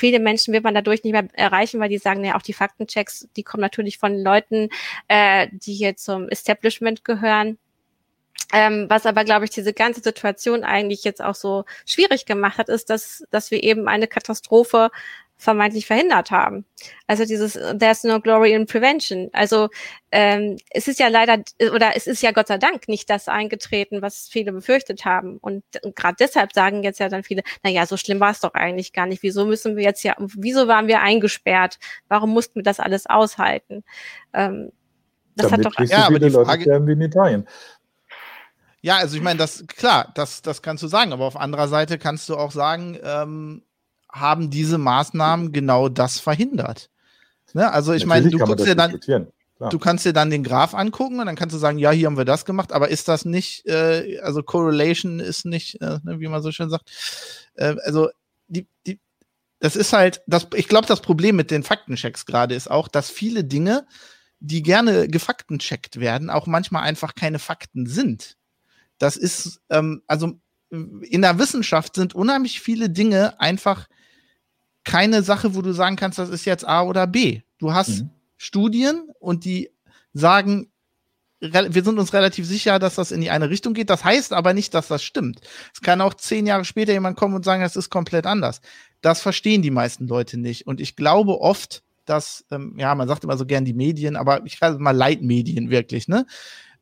[0.00, 3.28] viele Menschen wird man dadurch nicht mehr erreichen, weil die sagen, ja, auch die Faktenchecks,
[3.36, 4.70] die kommen natürlich von Leuten,
[5.08, 7.58] äh, die hier zum Establishment gehören.
[8.52, 12.70] Ähm, was aber, glaube ich, diese ganze Situation eigentlich jetzt auch so schwierig gemacht hat,
[12.70, 14.90] ist, dass, dass wir eben eine Katastrophe
[15.40, 16.66] vermeintlich verhindert haben.
[17.06, 19.30] Also dieses There's no glory in prevention.
[19.32, 19.70] Also
[20.12, 24.02] ähm, es ist ja leider oder es ist ja Gott sei Dank nicht das eingetreten,
[24.02, 25.38] was viele befürchtet haben.
[25.38, 25.64] Und
[25.96, 28.92] gerade deshalb sagen jetzt ja dann viele, na ja, so schlimm war es doch eigentlich
[28.92, 29.22] gar nicht.
[29.22, 31.78] Wieso müssen wir jetzt ja, wieso waren wir eingesperrt?
[32.08, 33.82] Warum mussten wir das alles aushalten?
[34.34, 34.72] Ähm,
[35.36, 37.48] das Damit hat doch ja, so viele Leute Frage, sterben wie in Italien.
[38.82, 41.96] Ja, also ich meine, das klar, das, das kannst du sagen, aber auf anderer Seite
[41.98, 43.62] kannst du auch sagen, ähm,
[44.12, 46.90] haben diese Maßnahmen genau das verhindert.
[47.52, 47.70] Ne?
[47.70, 48.98] Also ich meine, du guckst dir dann,
[49.58, 52.16] du kannst dir dann den Graph angucken und dann kannst du sagen, ja, hier haben
[52.16, 56.28] wir das gemacht, aber ist das nicht, äh, also Correlation ist nicht, äh, ne, wie
[56.28, 56.90] man so schön sagt,
[57.54, 58.08] äh, also
[58.48, 58.98] die, die,
[59.58, 63.10] das ist halt, das, ich glaube, das Problem mit den Faktenchecks gerade ist auch, dass
[63.10, 63.86] viele Dinge,
[64.40, 68.38] die gerne gefaktencheckt werden, auch manchmal einfach keine Fakten sind.
[68.98, 70.40] Das ist, ähm, also
[70.70, 73.88] in der Wissenschaft sind unheimlich viele Dinge einfach
[74.84, 77.42] keine Sache, wo du sagen kannst, das ist jetzt A oder B.
[77.58, 78.10] Du hast mhm.
[78.36, 79.70] Studien und die
[80.12, 80.70] sagen,
[81.40, 83.88] wir sind uns relativ sicher, dass das in die eine Richtung geht.
[83.88, 85.40] Das heißt aber nicht, dass das stimmt.
[85.72, 88.60] Es kann auch zehn Jahre später jemand kommen und sagen, das ist komplett anders.
[89.00, 90.66] Das verstehen die meisten Leute nicht.
[90.66, 94.44] Und ich glaube oft, dass, ähm, ja, man sagt immer so gern die Medien, aber
[94.44, 96.26] ich sage mal Leitmedien wirklich, ne?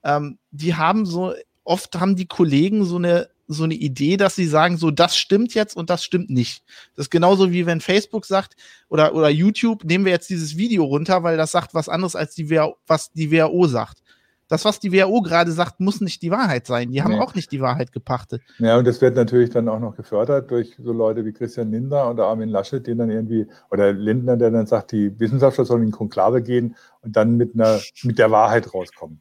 [0.03, 1.35] Ähm, die haben so,
[1.65, 5.55] oft haben die Kollegen so eine so eine Idee, dass sie sagen, so das stimmt
[5.55, 6.63] jetzt und das stimmt nicht.
[6.95, 8.55] Das ist genauso wie wenn Facebook sagt
[8.89, 12.35] oder, oder YouTube, nehmen wir jetzt dieses Video runter, weil das sagt was anderes als
[12.35, 14.03] die WHO, was die WHO sagt.
[14.49, 16.91] Das, was die WHO gerade sagt, muss nicht die Wahrheit sein.
[16.91, 17.21] Die haben nee.
[17.21, 18.41] auch nicht die Wahrheit gepachtet.
[18.59, 22.11] Ja, und das wird natürlich dann auch noch gefördert durch so Leute wie Christian Lindner
[22.11, 25.91] oder Armin Laschet, die dann irgendwie, oder Lindner, der dann sagt, die Wissenschaftler sollen in
[25.91, 29.21] Konklave gehen und dann mit einer, mit der Wahrheit rauskommen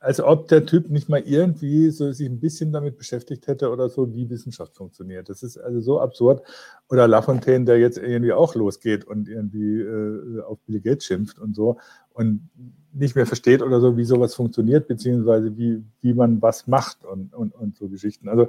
[0.00, 3.88] als ob der Typ nicht mal irgendwie so sich ein bisschen damit beschäftigt hätte oder
[3.88, 5.28] so, wie Wissenschaft funktioniert.
[5.28, 6.42] Das ist also so absurd.
[6.88, 11.56] Oder Lafontaine, der jetzt irgendwie auch losgeht und irgendwie äh, auf Bill Gates schimpft und
[11.56, 11.78] so
[12.12, 12.48] und
[12.92, 17.34] nicht mehr versteht oder so, wie sowas funktioniert, beziehungsweise wie, wie man was macht und,
[17.34, 18.28] und, und so Geschichten.
[18.28, 18.48] Also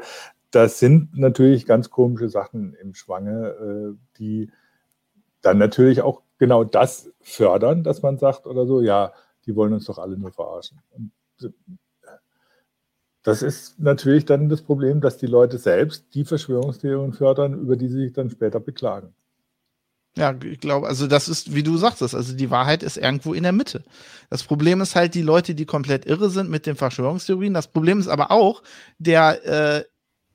[0.51, 4.51] das sind natürlich ganz komische Sachen im Schwange, äh, die
[5.41, 9.13] dann natürlich auch genau das fördern, dass man sagt oder so, ja,
[9.45, 10.79] die wollen uns doch alle nur verarschen.
[10.91, 11.11] Und
[13.23, 17.87] das ist natürlich dann das Problem, dass die Leute selbst die Verschwörungstheorien fördern, über die
[17.87, 19.13] sie sich dann später beklagen.
[20.17, 23.43] Ja, ich glaube, also das ist, wie du sagtest, also die Wahrheit ist irgendwo in
[23.43, 23.83] der Mitte.
[24.29, 27.53] Das Problem ist halt die Leute, die komplett irre sind mit den Verschwörungstheorien.
[27.53, 28.63] Das Problem ist aber auch
[28.97, 29.83] der äh,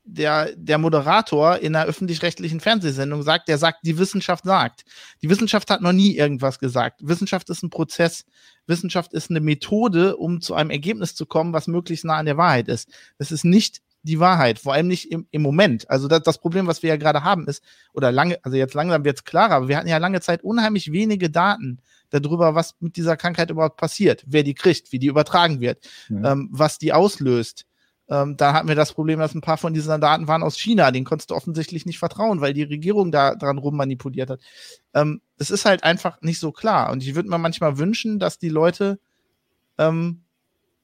[0.04, 4.84] der, der Moderator in einer öffentlich-rechtlichen Fernsehsendung sagt, der sagt, die Wissenschaft sagt.
[5.22, 7.00] Die Wissenschaft hat noch nie irgendwas gesagt.
[7.02, 8.24] Wissenschaft ist ein Prozess.
[8.66, 12.36] Wissenschaft ist eine Methode, um zu einem Ergebnis zu kommen, was möglichst nah an der
[12.36, 12.90] Wahrheit ist.
[13.18, 15.88] Das ist nicht die Wahrheit, vor allem nicht im, im Moment.
[15.88, 19.02] Also das, das Problem, was wir ja gerade haben, ist, oder lange, also jetzt langsam
[19.02, 21.78] wird es klarer, aber wir hatten ja lange Zeit unheimlich wenige Daten
[22.10, 26.32] darüber, was mit dieser Krankheit überhaupt passiert, wer die kriegt, wie die übertragen wird, ja.
[26.32, 27.64] ähm, was die auslöst
[28.08, 30.90] ähm, da hatten wir das Problem, dass ein paar von diesen Daten waren aus China.
[30.90, 34.40] Den konntest du offensichtlich nicht vertrauen, weil die Regierung da dran rummanipuliert hat.
[34.92, 36.90] Ähm, es ist halt einfach nicht so klar.
[36.90, 38.98] Und ich würde mir manchmal wünschen, dass die Leute,
[39.78, 40.22] ähm,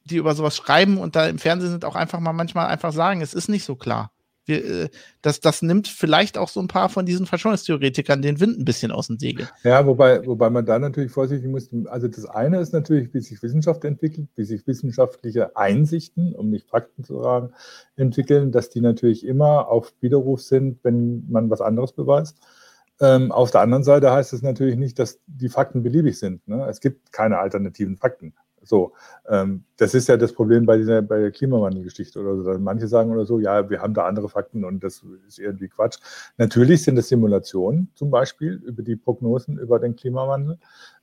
[0.04, 3.20] die über sowas schreiben und da im Fernsehen sind, auch einfach mal manchmal einfach sagen,
[3.20, 4.10] es ist nicht so klar.
[4.50, 4.88] Wir, äh,
[5.22, 8.92] das, das nimmt vielleicht auch so ein paar von diesen Verschwörungstheoretikern den Wind ein bisschen
[8.92, 9.48] aus dem Segel.
[9.64, 11.70] Ja, wobei, wobei man da natürlich vorsichtig muss.
[11.86, 16.68] Also das eine ist natürlich, wie sich Wissenschaft entwickelt, wie sich wissenschaftliche Einsichten, um nicht
[16.68, 17.52] Fakten zu sagen,
[17.96, 22.36] entwickeln, dass die natürlich immer auf Widerruf sind, wenn man was anderes beweist.
[23.00, 26.46] Ähm, auf der anderen Seite heißt es natürlich nicht, dass die Fakten beliebig sind.
[26.46, 26.66] Ne?
[26.68, 28.34] Es gibt keine alternativen Fakten.
[28.70, 28.92] So,
[29.28, 32.58] ähm, das ist ja das Problem bei dieser bei der Klimawandelgeschichte oder so.
[32.60, 35.98] Manche sagen oder so, ja, wir haben da andere Fakten und das ist irgendwie Quatsch.
[36.38, 40.60] Natürlich sind es Simulationen zum Beispiel über die Prognosen über den Klimawandel,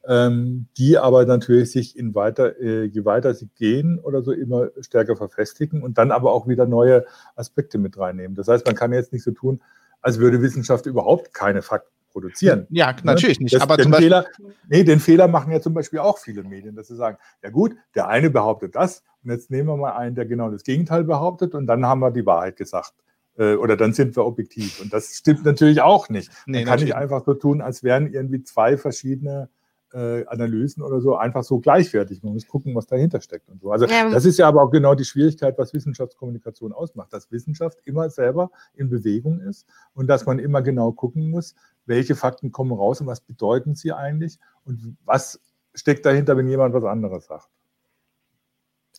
[0.08, 4.70] ähm, die aber natürlich sich in weiter, äh, je weiter sie gehen oder so immer
[4.80, 7.06] stärker verfestigen und dann aber auch wieder neue
[7.36, 8.38] Aspekte mit reinnehmen.
[8.38, 9.62] Das heißt, man kann jetzt nicht so tun,
[10.02, 12.66] als würde Wissenschaft überhaupt keine Fakten produzieren.
[12.70, 12.98] Ja, ne?
[13.04, 13.54] natürlich nicht.
[13.54, 14.26] Das, aber den, Fehler,
[14.68, 17.76] nee, den Fehler machen ja zum Beispiel auch viele Medien, dass sie sagen, ja gut,
[17.94, 21.54] der eine behauptet das und jetzt nehmen wir mal einen, der genau das Gegenteil behauptet
[21.54, 22.94] und dann haben wir die Wahrheit gesagt.
[23.38, 24.82] Äh, oder dann sind wir objektiv.
[24.82, 26.32] Und das stimmt natürlich auch nicht.
[26.48, 29.50] Man nee, kann nicht einfach so tun, als wären irgendwie zwei verschiedene
[29.94, 32.24] äh, Analysen oder so einfach so gleichwertig.
[32.24, 33.72] Man muss gucken, was dahinter steckt und so.
[33.72, 34.10] Also ja.
[34.10, 38.52] das ist ja aber auch genau die Schwierigkeit, was Wissenschaftskommunikation ausmacht, dass Wissenschaft immer selber
[38.74, 43.08] in Bewegung ist und dass man immer genau gucken muss, welche Fakten kommen raus und
[43.08, 45.40] was bedeuten sie eigentlich und was
[45.74, 47.50] steckt dahinter, wenn jemand was anderes sagt.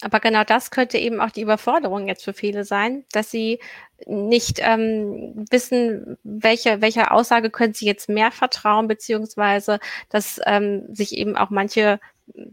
[0.01, 3.59] Aber genau das könnte eben auch die Überforderung jetzt für viele sein, dass sie
[4.07, 11.17] nicht ähm, wissen, welche, welcher Aussage können sie jetzt mehr vertrauen, beziehungsweise dass ähm, sich
[11.17, 11.99] eben auch manche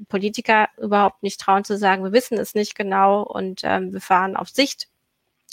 [0.10, 4.36] Politiker überhaupt nicht trauen zu sagen, wir wissen es nicht genau und ähm, wir fahren
[4.36, 4.88] auf Sicht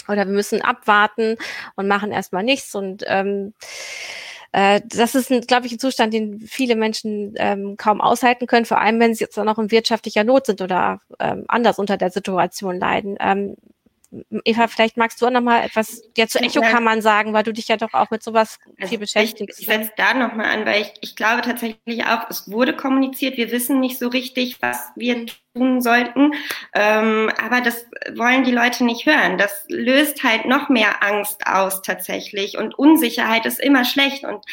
[0.08, 1.36] oder wir müssen abwarten
[1.76, 3.52] und machen erstmal nichts und ähm,
[4.52, 8.80] äh, das ist, glaube ich, ein Zustand, den viele Menschen ähm, kaum aushalten können, vor
[8.80, 12.10] allem wenn sie jetzt auch noch in wirtschaftlicher Not sind oder ähm, anders unter der
[12.10, 13.16] Situation leiden.
[13.18, 13.56] Ähm,
[14.44, 17.68] Eva, vielleicht magst du auch noch mal etwas ja, zu Echokammern sagen, weil du dich
[17.68, 19.58] ja doch auch mit sowas also viel beschäftigst.
[19.58, 22.76] Ich, ich setze da noch mal an, weil ich, ich glaube tatsächlich auch, es wurde
[22.76, 25.24] kommuniziert, wir wissen nicht so richtig, was wir
[25.54, 26.32] tun sollten.
[26.74, 29.36] Ähm, aber das wollen die Leute nicht hören.
[29.38, 32.56] Das löst halt noch mehr Angst aus tatsächlich.
[32.56, 34.24] Und Unsicherheit ist immer schlecht.
[34.24, 34.44] Und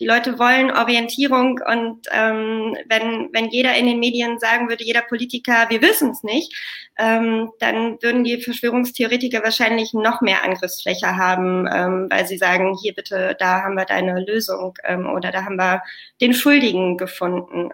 [0.00, 1.60] die Leute wollen Orientierung.
[1.64, 6.22] Und ähm, wenn, wenn jeder in den Medien sagen würde, jeder Politiker, wir wissen es
[6.22, 6.52] nicht,
[6.98, 12.94] ähm, dann würden die Verschwörungstheoretiker wahrscheinlich noch mehr Angriffsfläche haben, ähm, weil sie sagen, hier
[12.94, 15.82] bitte, da haben wir deine Lösung ähm, oder da haben wir
[16.20, 17.70] den Schuldigen gefunden.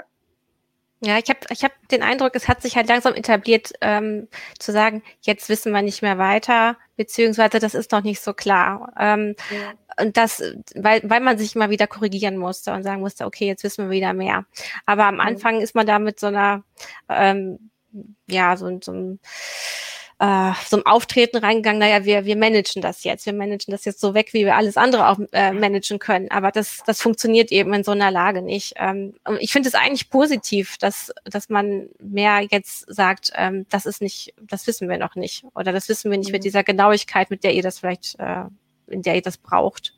[1.01, 4.29] Ja, ich habe ich hab den Eindruck, es hat sich halt langsam etabliert, ähm,
[4.59, 8.93] zu sagen, jetzt wissen wir nicht mehr weiter, beziehungsweise das ist noch nicht so klar.
[8.99, 9.75] Ähm, ja.
[10.03, 10.43] Und das,
[10.75, 13.91] weil, weil man sich immer wieder korrigieren musste und sagen musste, okay, jetzt wissen wir
[13.91, 14.47] wieder mehr.
[14.87, 16.65] Aber am Anfang ist man da mit so einer,
[17.09, 17.71] ähm,
[18.27, 19.21] ja, so, so einem
[20.19, 24.01] äh, so einem Auftreten reingegangen, naja, wir, wir managen das jetzt, wir managen das jetzt
[24.01, 26.31] so weg, wie wir alles andere auch äh, managen können.
[26.31, 28.75] Aber das, das funktioniert eben in so einer Lage nicht.
[28.77, 34.03] Ähm, ich finde es eigentlich positiv, dass, dass man mehr jetzt sagt, ähm, das ist
[34.03, 35.45] nicht, das wissen wir noch nicht.
[35.55, 36.35] Oder das wissen wir nicht mhm.
[36.35, 38.45] mit dieser Genauigkeit, mit der ihr das vielleicht, äh,
[38.87, 39.95] in der ihr das braucht.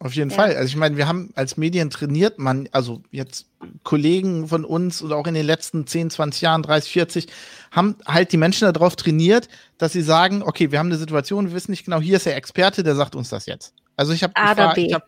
[0.00, 0.36] Auf jeden ja.
[0.36, 0.56] Fall.
[0.56, 3.46] Also ich meine, wir haben als Medien trainiert man, also jetzt
[3.84, 7.26] Kollegen von uns oder auch in den letzten 10, 20 Jahren, 30, 40,
[7.70, 11.54] haben halt die Menschen darauf trainiert, dass sie sagen, okay, wir haben eine Situation, wir
[11.54, 13.72] wissen nicht genau, hier ist der Experte, der sagt uns das jetzt.
[13.96, 14.32] Also ich habe
[14.76, 15.06] ich, ich hab,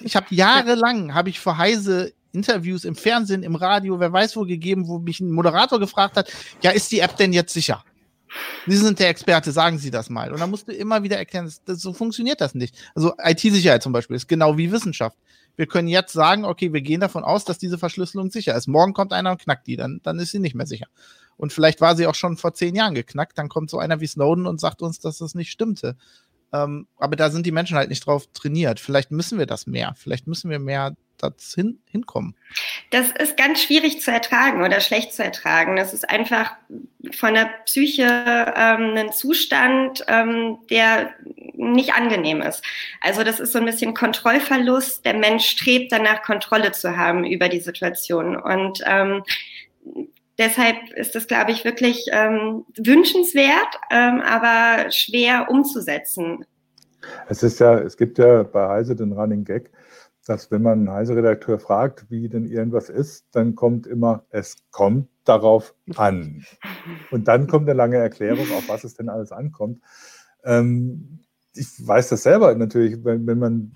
[0.00, 4.44] ich hab jahrelang habe ich vor Heise Interviews im Fernsehen, im Radio, wer weiß wo
[4.44, 7.84] gegeben, wo mich ein Moderator gefragt hat, ja, ist die App denn jetzt sicher?
[8.66, 10.32] Sie sind der Experte, sagen Sie das mal.
[10.32, 12.76] Und dann musst du immer wieder erklären, das, das, so funktioniert das nicht.
[12.94, 15.16] Also IT-Sicherheit zum Beispiel ist genau wie Wissenschaft.
[15.56, 18.68] Wir können jetzt sagen, okay, wir gehen davon aus, dass diese Verschlüsselung sicher ist.
[18.68, 20.86] Morgen kommt einer und knackt die, dann, dann ist sie nicht mehr sicher.
[21.36, 24.06] Und vielleicht war sie auch schon vor zehn Jahren geknackt, dann kommt so einer wie
[24.06, 25.96] Snowden und sagt uns, dass das nicht stimmte.
[26.52, 28.78] Ähm, aber da sind die Menschen halt nicht drauf trainiert.
[28.78, 29.94] Vielleicht müssen wir das mehr.
[29.96, 30.94] Vielleicht müssen wir mehr
[31.30, 32.34] das hin, hinkommen?
[32.90, 35.76] Das ist ganz schwierig zu ertragen oder schlecht zu ertragen.
[35.76, 36.52] Das ist einfach
[37.12, 41.14] von der Psyche ähm, ein Zustand, ähm, der
[41.54, 42.62] nicht angenehm ist.
[43.00, 45.04] Also das ist so ein bisschen Kontrollverlust.
[45.04, 48.36] Der Mensch strebt danach, Kontrolle zu haben über die Situation.
[48.36, 49.22] Und ähm,
[50.38, 56.44] deshalb ist das, glaube ich, wirklich ähm, wünschenswert, ähm, aber schwer umzusetzen.
[57.28, 59.70] Es ist ja, es gibt ja bei Heise den Running Gag,
[60.26, 65.08] dass wenn man einen Heise-Redakteur fragt, wie denn irgendwas ist, dann kommt immer, es kommt
[65.24, 66.44] darauf an.
[67.10, 69.80] Und dann kommt eine lange Erklärung, auf was es denn alles ankommt.
[70.44, 71.20] Ähm,
[71.54, 73.72] ich weiß das selber natürlich, wenn, wenn man,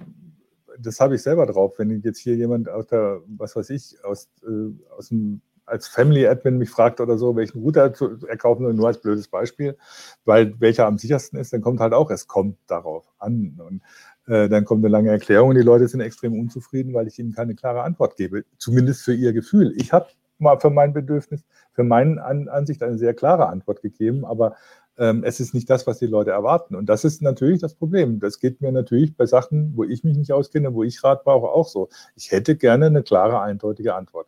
[0.79, 4.29] das habe ich selber drauf, wenn jetzt hier jemand aus der, was weiß ich, aus,
[4.47, 8.75] äh, aus dem als Family Admin mich fragt oder so, welchen Router zu erkaufen soll,
[8.75, 9.77] nur als blödes Beispiel,
[10.25, 13.61] weil welcher am sichersten ist, dann kommt halt auch, es kommt darauf an.
[13.61, 13.83] Und
[14.27, 17.55] dann kommt eine lange Erklärung und die Leute sind extrem unzufrieden, weil ich ihnen keine
[17.55, 19.73] klare Antwort gebe, zumindest für ihr Gefühl.
[19.77, 20.09] Ich habe
[20.39, 24.57] mal für mein Bedürfnis, für meine An Ansicht eine sehr klare Antwort gegeben, aber
[24.99, 26.75] ähm, es ist nicht das, was die Leute erwarten.
[26.75, 28.19] Und das ist natürlich das Problem.
[28.19, 31.49] Das geht mir natürlich bei Sachen, wo ich mich nicht auskenne, wo ich Rat brauche,
[31.49, 31.89] auch so.
[32.15, 34.27] Ich hätte gerne eine klare, eindeutige Antwort.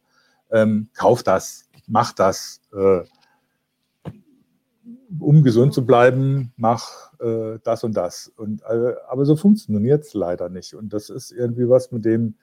[0.50, 2.60] Ähm, kauf das, mach das.
[2.72, 3.00] Äh,
[5.18, 8.32] um gesund zu bleiben, mach äh, das und das.
[8.36, 10.74] Und, äh, aber so funktioniert es leider nicht.
[10.74, 12.34] Und das ist irgendwie was, mit dem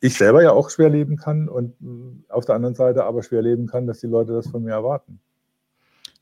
[0.00, 3.42] ich selber ja auch schwer leben kann und äh, auf der anderen Seite aber schwer
[3.42, 5.20] leben kann, dass die Leute das von mir erwarten.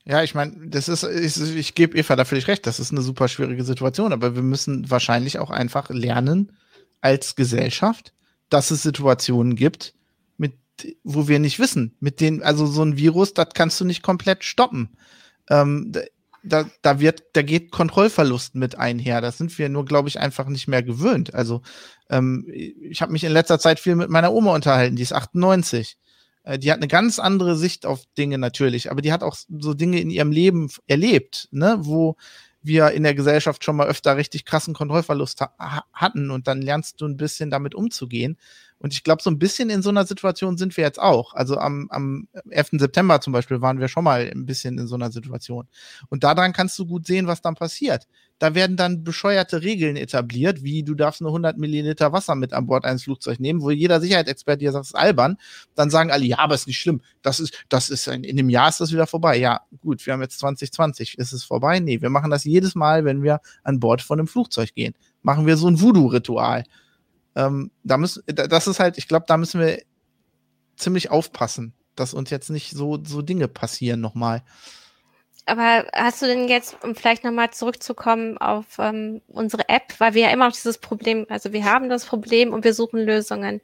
[0.05, 3.01] Ja, ich meine, das ist, ich, ich gebe Eva da völlig recht, das ist eine
[3.01, 6.53] super schwierige Situation, aber wir müssen wahrscheinlich auch einfach lernen
[6.99, 8.13] als Gesellschaft,
[8.49, 9.93] dass es Situationen gibt,
[10.37, 10.53] mit,
[11.03, 14.43] wo wir nicht wissen, mit denen, also so ein Virus, das kannst du nicht komplett
[14.43, 14.89] stoppen
[15.49, 15.91] ähm,
[16.43, 19.21] da, da wird, da geht Kontrollverlust mit einher.
[19.21, 21.33] Das sind wir nur, glaube ich, einfach nicht mehr gewöhnt.
[21.33, 21.61] Also
[22.09, 25.97] ähm, ich habe mich in letzter Zeit viel mit meiner Oma unterhalten, die ist 98.
[26.43, 29.73] Äh, die hat eine ganz andere Sicht auf Dinge natürlich, aber die hat auch so
[29.73, 32.15] Dinge in ihrem Leben erlebt, ne, wo
[32.61, 36.99] wir in der Gesellschaft schon mal öfter richtig krassen Kontrollverlust ha hatten und dann lernst
[36.99, 38.37] du ein bisschen damit umzugehen.
[38.79, 41.33] Und ich glaube, so ein bisschen in so einer Situation sind wir jetzt auch.
[41.33, 42.69] Also am, am 11.
[42.73, 45.67] September zum Beispiel waren wir schon mal ein bisschen in so einer Situation.
[46.09, 48.07] Und daran kannst du gut sehen, was dann passiert.
[48.39, 52.67] Da werden dann bescheuerte Regeln etabliert, wie du darfst nur 100 Milliliter Wasser mit an
[52.67, 55.37] Bord eines Flugzeugs nehmen, wo jeder Sicherheitsexperte dir sagt, das ist albern.
[55.75, 57.01] Dann sagen alle, ja, aber ist nicht schlimm.
[57.21, 59.37] Das ist, das ist ein, in einem Jahr ist das wieder vorbei.
[59.37, 61.17] Ja, gut, wir haben jetzt 2020.
[61.17, 61.81] Ist es vorbei?
[61.81, 64.95] Nee, wir machen das jedes Mal, wenn wir an Bord von einem Flugzeug gehen.
[65.21, 66.63] Machen wir so ein Voodoo-Ritual.
[67.35, 69.81] Ähm, da müssen, das ist halt, ich glaube, da müssen wir
[70.75, 74.43] ziemlich aufpassen, dass uns jetzt nicht so, so Dinge passieren nochmal.
[75.49, 80.23] Aber hast du denn jetzt, um vielleicht nochmal zurückzukommen auf ähm, unsere App, weil wir
[80.23, 83.59] ja immer noch dieses Problem, also wir haben das Problem und wir suchen Lösungen,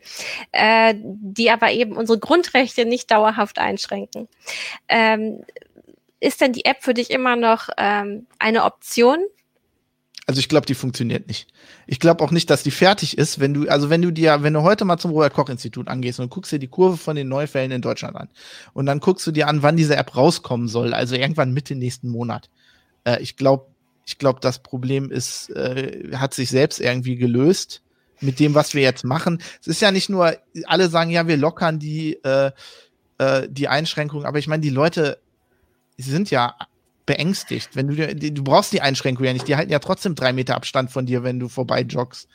[0.51, 4.27] äh, die aber eben unsere Grundrechte nicht dauerhaft einschränken.
[4.87, 5.43] Ähm,
[6.19, 9.19] ist denn die App für dich immer noch ähm, eine Option
[10.27, 11.47] also ich glaube, die funktioniert nicht.
[11.85, 14.53] Ich glaube auch nicht, dass die fertig ist, wenn du, also wenn du dir, wenn
[14.53, 17.81] du heute mal zum Robert-Koch-Institut angehst und guckst dir die Kurve von den Neufällen in
[17.81, 18.29] Deutschland an
[18.73, 22.09] und dann guckst du dir an, wann diese App rauskommen soll, also irgendwann Mitte nächsten
[22.09, 22.49] Monat.
[23.03, 23.67] Äh, ich glaube,
[24.05, 27.83] ich glaube, das Problem ist, äh, hat sich selbst irgendwie gelöst
[28.19, 29.41] mit dem, was wir jetzt machen.
[29.61, 32.51] Es ist ja nicht nur, alle sagen ja, wir lockern die, äh,
[33.19, 35.19] äh, die Einschränkungen, aber ich meine, die Leute
[35.97, 36.55] sind ja
[37.05, 37.75] beängstigt.
[37.75, 39.47] Wenn du, du brauchst die Einschränkung ja nicht.
[39.47, 42.27] Die halten ja trotzdem drei Meter Abstand von dir, wenn du vorbei joggst.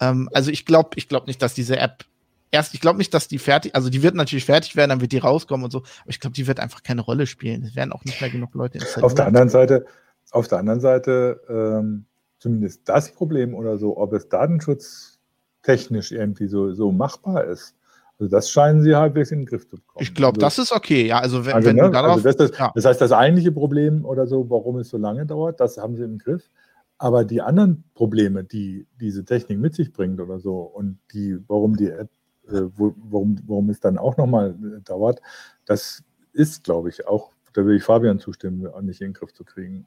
[0.00, 2.04] Ähm, also ich glaube, ich glaube nicht, dass diese App
[2.50, 5.12] erst, ich glaube nicht, dass die fertig, also die wird natürlich fertig werden, dann wird
[5.12, 5.78] die rauskommen und so.
[5.78, 7.62] Aber ich glaube, die wird einfach keine Rolle spielen.
[7.64, 9.04] Es werden auch nicht mehr genug Leute installieren.
[9.04, 9.86] Auf der anderen Seite,
[10.30, 12.06] auf der anderen Seite ähm,
[12.38, 17.74] zumindest das Problem oder so, ob es datenschutztechnisch irgendwie so, so machbar ist.
[18.18, 20.02] Also das scheinen sie halbwegs in den Griff zu bekommen.
[20.02, 21.18] Ich glaube, also, das ist okay, ja.
[21.18, 22.24] Also wenn, also, wenn ne, darauf.
[22.24, 22.72] Also das, das, ja.
[22.74, 26.04] das heißt, das eigentliche Problem oder so, warum es so lange dauert, das haben sie
[26.04, 26.48] im Griff.
[26.96, 31.76] Aber die anderen Probleme, die diese Technik mit sich bringt oder so und die, warum
[31.76, 32.08] die App,
[32.46, 35.20] äh, warum, warum es dann auch nochmal äh, dauert,
[35.64, 39.44] das ist, glaube ich, auch, da will ich Fabian zustimmen, nicht in den Griff zu
[39.44, 39.86] kriegen.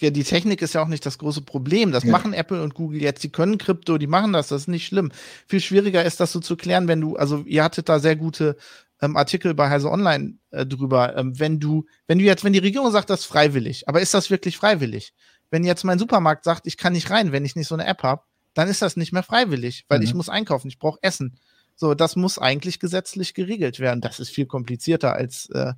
[0.00, 1.90] Die Technik ist ja auch nicht das große Problem.
[1.90, 2.12] Das ja.
[2.12, 3.24] machen Apple und Google jetzt.
[3.24, 4.48] Die können Krypto, die machen das.
[4.48, 5.10] Das ist nicht schlimm.
[5.48, 8.56] Viel schwieriger ist das so zu klären, wenn du, also ihr hattet da sehr gute
[9.02, 11.16] ähm, Artikel bei Heise Online äh, drüber.
[11.16, 14.14] Ähm, wenn du, wenn du jetzt, wenn die Regierung sagt, das ist freiwillig, aber ist
[14.14, 15.12] das wirklich freiwillig?
[15.50, 18.02] Wenn jetzt mein Supermarkt sagt, ich kann nicht rein, wenn ich nicht so eine App
[18.04, 18.22] habe,
[18.54, 20.04] dann ist das nicht mehr freiwillig, weil mhm.
[20.04, 21.36] ich muss einkaufen, ich brauche Essen.
[21.74, 24.00] So, das muss eigentlich gesetzlich geregelt werden.
[24.00, 25.72] Das ist viel komplizierter als, äh,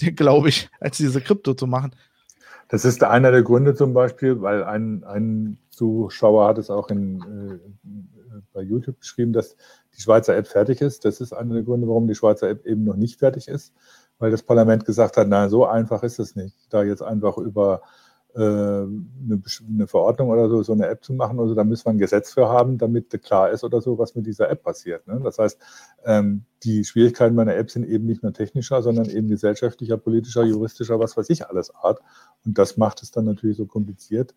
[0.12, 1.94] glaube ich, als diese Krypto zu machen.
[2.72, 7.20] Das ist einer der Gründe zum Beispiel, weil ein, ein Zuschauer hat es auch in,
[7.20, 9.56] äh, bei YouTube geschrieben, dass
[9.94, 11.04] die Schweizer App fertig ist.
[11.04, 13.74] Das ist einer der Gründe, warum die Schweizer App eben noch nicht fertig ist,
[14.18, 17.82] weil das Parlament gesagt hat, na, so einfach ist es nicht, da jetzt einfach über
[17.82, 18.01] äh,
[18.34, 21.38] eine, eine, Verordnung oder so, so eine App zu machen.
[21.38, 24.26] Also da müssen wir ein Gesetz für haben, damit klar ist oder so, was mit
[24.26, 25.06] dieser App passiert.
[25.06, 25.20] Ne?
[25.22, 25.58] Das heißt,
[26.04, 30.98] ähm, die Schwierigkeiten meiner App sind eben nicht nur technischer, sondern eben gesellschaftlicher, politischer, juristischer,
[30.98, 32.00] was weiß ich alles Art.
[32.44, 34.34] Und das macht es dann natürlich so kompliziert.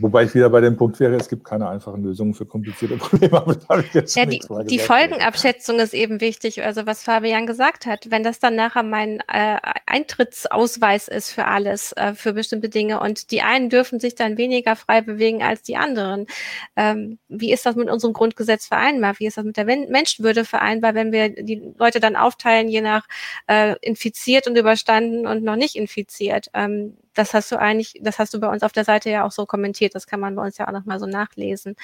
[0.00, 3.58] Wobei ich wieder bei dem Punkt wäre, es gibt keine einfachen Lösungen für komplizierte Probleme.
[3.92, 8.10] ja, die, die Folgenabschätzung ist eben wichtig, also was Fabian gesagt hat.
[8.10, 13.30] Wenn das dann nachher mein äh, Eintrittsausweis ist für alles, äh, für bestimmte Dinge und
[13.30, 16.26] die einen dürfen sich dann weniger frei bewegen als die anderen.
[16.76, 19.18] Ähm, wie ist das mit unserem Grundgesetz vereinbar?
[19.18, 23.06] Wie ist das mit der Menschenwürde vereinbar, wenn wir die Leute dann aufteilen, je nach
[23.46, 26.48] äh, infiziert und überstanden und noch nicht infiziert?
[26.54, 29.32] Ähm, das hast du eigentlich, das hast du bei uns auf der Seite ja auch
[29.32, 29.94] so kommentiert.
[29.94, 31.76] Das kann man bei uns ja auch nochmal so nachlesen.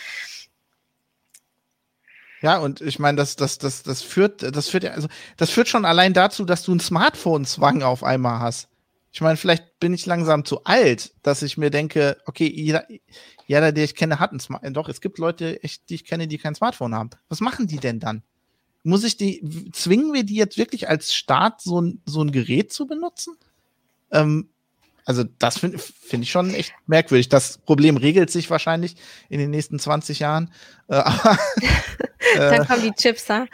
[2.42, 5.68] Ja, und ich meine, das, das, das, das führt, das führt ja, also das führt
[5.68, 8.68] schon allein dazu, dass du einen Smartphone-Zwang auf einmal hast.
[9.10, 12.86] Ich meine, vielleicht bin ich langsam zu alt, dass ich mir denke, okay, jeder,
[13.46, 14.74] jeder, der ich kenne, hat ein Smartphone.
[14.74, 15.58] Doch, es gibt Leute,
[15.88, 17.10] die ich kenne, die kein Smartphone haben.
[17.30, 18.22] Was machen die denn dann?
[18.82, 22.72] Muss ich die, zwingen wir die jetzt wirklich als Staat so ein, so ein Gerät
[22.72, 23.36] zu benutzen?
[24.12, 24.50] Ähm,
[25.06, 27.28] also das finde find ich schon echt merkwürdig.
[27.28, 28.96] Das Problem regelt sich wahrscheinlich
[29.28, 30.50] in den nächsten 20 Jahren.
[30.88, 31.02] Äh,
[32.36, 33.46] dann äh, kommen die Chips, ha?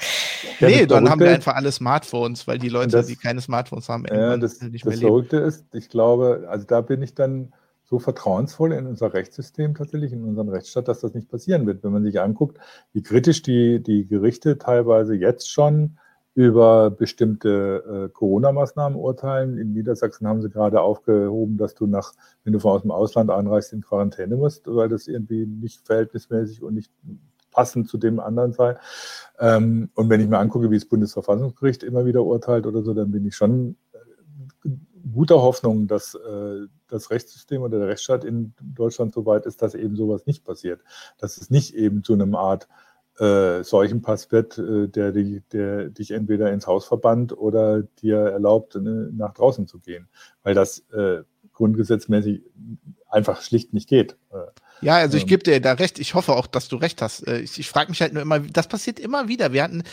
[0.61, 3.89] Ja, nee, dann haben wir einfach alle Smartphones, weil die Leute, das, die keine Smartphones
[3.91, 7.53] haben, ja, das, nicht mehr das Verrückte ist, ich glaube, also da bin ich dann
[7.85, 11.85] so vertrauensvoll in unser Rechtssystem tatsächlich, in unseren Rechtsstaat, dass das nicht passieren wird.
[11.85, 12.57] Wenn man sich anguckt,
[12.95, 15.99] wie kritisch die, die Gerichte teilweise jetzt schon
[16.35, 19.59] über bestimmte äh, Corona-Maßnahmen urteilen.
[19.59, 22.15] In Niedersachsen haben sie gerade aufgehoben, dass du nach,
[22.45, 26.63] wenn du von aus dem Ausland einreist, in Quarantäne musst, weil das irgendwie nicht verhältnismäßig
[26.63, 26.91] und nicht
[27.51, 28.77] passend zu dem anderen sei.
[29.39, 33.11] Ähm, und wenn ich mir angucke, wie das Bundesverfassungsgericht immer wieder urteilt oder so, dann
[33.11, 34.69] bin ich schon äh,
[35.13, 39.75] guter Hoffnung, dass äh, das Rechtssystem oder der Rechtsstaat in Deutschland so weit ist, dass
[39.75, 40.81] eben sowas nicht passiert.
[41.19, 42.69] Dass es nicht eben zu einem Art
[43.19, 49.11] äh, Seuchenpass wird, äh, der, der dich entweder ins Haus verbannt oder dir erlaubt, ne,
[49.13, 50.09] nach draußen zu gehen,
[50.43, 52.43] weil das äh, grundgesetzmäßig
[53.09, 54.17] einfach schlicht nicht geht.
[54.33, 54.37] Äh,
[54.81, 55.99] ja, also ich ähm, gebe dir da recht.
[55.99, 57.27] Ich hoffe auch, dass du recht hast.
[57.27, 59.53] Äh, ich, ich frage mich halt nur immer, das passiert immer wieder.
[59.53, 59.85] Wir hatten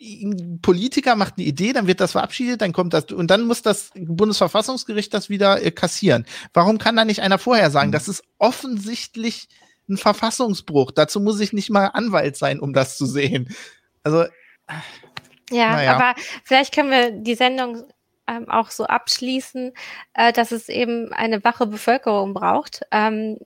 [0.00, 3.62] ein Politiker macht eine Idee, dann wird das verabschiedet, dann kommt das und dann muss
[3.62, 6.26] das Bundesverfassungsgericht das wieder kassieren.
[6.52, 7.92] Warum kann da nicht einer vorher sagen, mhm.
[7.92, 9.48] das ist offensichtlich
[9.88, 10.90] ein Verfassungsbruch.
[10.92, 13.54] Dazu muss ich nicht mal Anwalt sein, um das zu sehen.
[14.02, 14.24] Also.
[15.50, 15.96] Ja, naja.
[15.96, 17.84] aber vielleicht können wir die Sendung
[18.26, 19.72] ähm, auch so abschließen,
[20.14, 22.82] äh, dass es eben eine wache Bevölkerung braucht.
[22.90, 23.38] Ähm,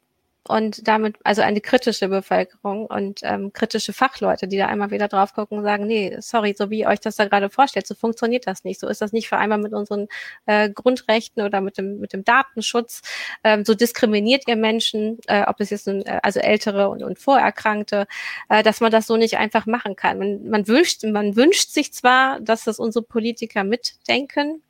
[0.48, 5.34] und damit, also eine kritische Bevölkerung und ähm, kritische Fachleute, die da einmal wieder drauf
[5.34, 8.46] gucken und sagen, nee, sorry, so wie ihr euch das da gerade vorstellt, so funktioniert
[8.46, 10.08] das nicht, so ist das nicht vereinbar mit unseren
[10.46, 13.02] äh, Grundrechten oder mit dem, mit dem Datenschutz,
[13.44, 17.18] ähm, so diskriminiert ihr Menschen, äh, ob es jetzt ein, äh, also Ältere und, und
[17.18, 18.06] Vorerkrankte,
[18.48, 20.18] äh, dass man das so nicht einfach machen kann.
[20.18, 24.62] Man, man wünscht, man wünscht sich zwar, dass das unsere Politiker mitdenken,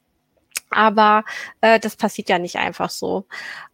[0.71, 1.25] aber
[1.61, 3.27] äh, das passiert ja nicht einfach so.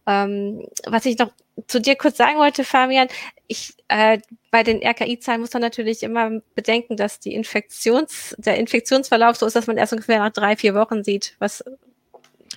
[0.07, 1.31] Ähm, was ich noch
[1.67, 3.07] zu dir kurz sagen wollte, Fabian,
[3.47, 4.19] ich äh,
[4.51, 9.55] bei den RKI-Zahlen muss man natürlich immer bedenken, dass die Infektions, der Infektionsverlauf so ist,
[9.55, 11.63] dass man erst ungefähr nach drei, vier Wochen sieht, was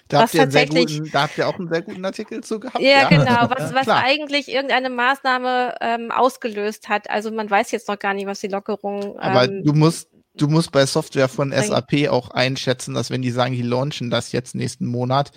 [0.09, 2.81] da habt, ihr guten, da habt ihr auch einen sehr guten Artikel zu gehabt.
[2.81, 3.09] Ja, ja.
[3.09, 7.11] genau, was, was eigentlich irgendeine Maßnahme ähm, ausgelöst hat.
[7.11, 9.19] Also man weiß jetzt noch gar nicht, was die Lockerung.
[9.19, 13.31] Aber ähm, du musst du musst bei Software von SAP auch einschätzen, dass wenn die
[13.31, 15.33] sagen, die launchen das jetzt nächsten Monat,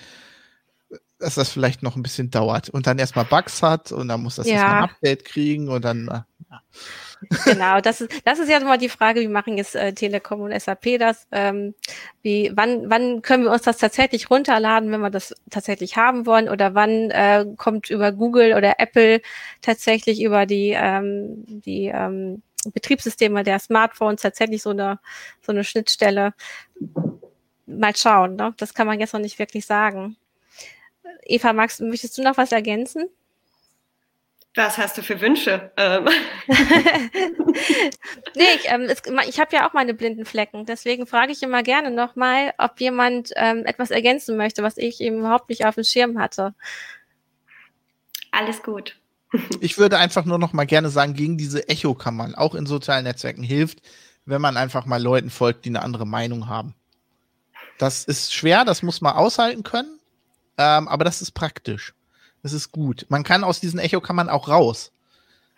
[1.22, 4.36] dass das vielleicht noch ein bisschen dauert und dann erstmal Bugs hat und dann muss
[4.36, 4.54] das ja.
[4.54, 6.08] erstmal ein Update kriegen und dann.
[6.08, 6.62] Ja.
[7.46, 10.60] Genau, das ist, das ist ja immer die Frage, wie machen jetzt äh, Telekom und
[10.60, 11.28] SAP das?
[11.32, 11.76] Ähm,
[12.24, 16.50] wie, wann, wann können wir uns das tatsächlich runterladen, wenn wir das tatsächlich haben wollen?
[16.50, 19.22] Oder wann äh, kommt über Google oder Apple
[19.62, 22.42] tatsächlich über die, ähm, die ähm,
[22.74, 25.00] Betriebssysteme der Smartphones tatsächlich so eine,
[25.42, 26.34] so eine Schnittstelle?
[27.68, 28.54] Mal schauen, ne?
[28.58, 30.18] Das kann man jetzt noch nicht wirklich sagen.
[31.24, 33.10] Eva, Max, möchtest du noch was ergänzen?
[34.54, 35.72] Was hast du für Wünsche?
[35.78, 36.10] Ähm.
[38.36, 40.66] nee, ich, ähm, es, ich habe ja auch meine blinden Flecken.
[40.66, 45.20] Deswegen frage ich immer gerne nochmal, ob jemand ähm, etwas ergänzen möchte, was ich eben
[45.20, 46.54] überhaupt nicht auf dem Schirm hatte.
[48.32, 48.98] Alles gut.
[49.62, 53.44] ich würde einfach nur noch mal gerne sagen, gegen diese Echo-Kammern, auch in sozialen Netzwerken,
[53.44, 53.82] hilft,
[54.26, 56.76] wenn man einfach mal Leuten folgt, die eine andere Meinung haben.
[57.78, 60.01] Das ist schwer, das muss man aushalten können.
[60.58, 61.94] Ähm, aber das ist praktisch.
[62.44, 63.06] Das ist gut.
[63.10, 64.92] Man kann aus diesen Echo-Kammern auch raus,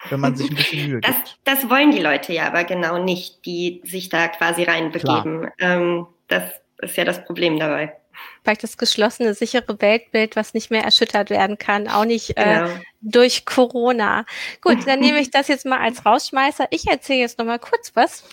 [0.10, 1.38] wenn man sich ein bisschen Mühe das, gibt.
[1.46, 5.50] Das wollen die Leute ja aber genau nicht, die sich da quasi reinbegeben.
[5.60, 6.44] Ähm, das
[6.80, 7.96] ist ja das Problem dabei.
[8.44, 12.70] Vielleicht das geschlossene, sichere Weltbild, was nicht mehr erschüttert werden kann, auch nicht äh, genau.
[13.02, 14.26] durch Corona.
[14.62, 16.68] Gut, dann nehme ich das jetzt mal als Rausschmeißer.
[16.70, 18.24] Ich erzähle jetzt noch mal kurz was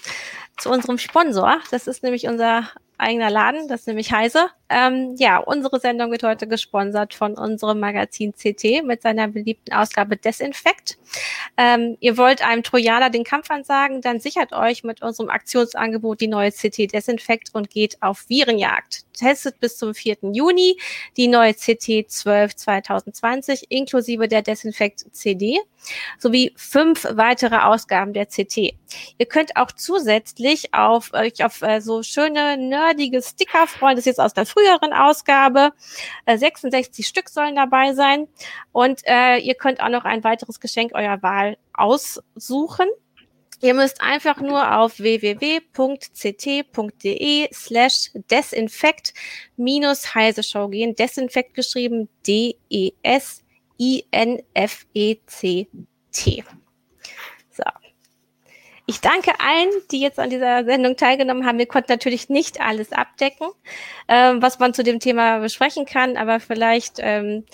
[0.58, 1.58] zu unserem Sponsor.
[1.70, 4.50] Das ist nämlich unser eigener Laden, das ist nämlich Heise.
[4.70, 10.16] Ähm, ja, unsere Sendung wird heute gesponsert von unserem Magazin CT mit seiner beliebten Ausgabe
[10.16, 10.96] Desinfekt.
[11.56, 16.28] Ähm, ihr wollt einem Trojaner den Kampf ansagen, dann sichert euch mit unserem Aktionsangebot die
[16.28, 19.04] neue CT Desinfekt und geht auf Virenjagd.
[19.12, 20.18] Testet bis zum 4.
[20.32, 20.78] Juni
[21.16, 25.58] die neue CT 12 2020 inklusive der Desinfekt CD
[26.18, 28.74] sowie fünf weitere Ausgaben der CT.
[29.18, 33.96] Ihr könnt auch zusätzlich auf euch auf äh, so schöne nerdige Sticker freuen.
[33.96, 35.72] Das ist jetzt aus der früheren Ausgabe.
[36.26, 38.28] Äh, 66 Stück sollen dabei sein.
[38.72, 42.88] Und äh, ihr könnt auch noch ein weiteres Geschenk eurer Wahl aussuchen.
[43.62, 45.68] Ihr müsst einfach nur auf www.ct.de
[47.52, 49.12] slash desinfekt
[49.56, 50.94] minus heise Show gehen.
[50.94, 53.44] Desinfekt geschrieben D-E-S-I-N-F-E-C-T.
[58.90, 61.58] Ich danke allen, die jetzt an dieser Sendung teilgenommen haben.
[61.58, 63.46] Wir konnten natürlich nicht alles abdecken,
[64.08, 67.44] ähm, was man zu dem Thema besprechen kann, aber vielleicht ähm,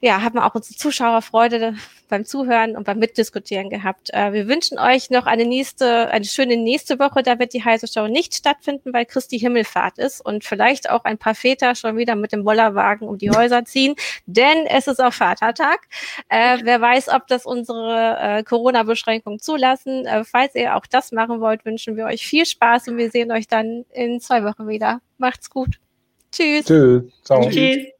[0.00, 1.74] ja, haben wir auch unsere Zuschauer Freude
[2.08, 4.10] beim Zuhören und beim Mitdiskutieren gehabt.
[4.12, 7.22] Äh, wir wünschen euch noch eine nächste, eine schöne nächste Woche.
[7.22, 11.18] Da wird die heiße Show nicht stattfinden, weil Christi Himmelfahrt ist und vielleicht auch ein
[11.18, 13.96] paar Väter schon wieder mit dem Bollerwagen um die Häuser ziehen,
[14.26, 15.88] denn es ist auch Vatertag.
[16.28, 20.06] Äh, wer weiß, ob das unsere äh, Corona-Beschränkungen zulassen.
[20.06, 23.32] Äh, falls ihr auch das machen wollt, wünschen wir euch viel Spaß und wir sehen
[23.32, 25.00] euch dann in zwei Wochen wieder.
[25.18, 25.80] Macht's gut.
[26.30, 26.66] Tschüss.
[26.66, 27.02] Tschüss.
[27.24, 27.48] Ciao.
[27.50, 27.97] Tschüss.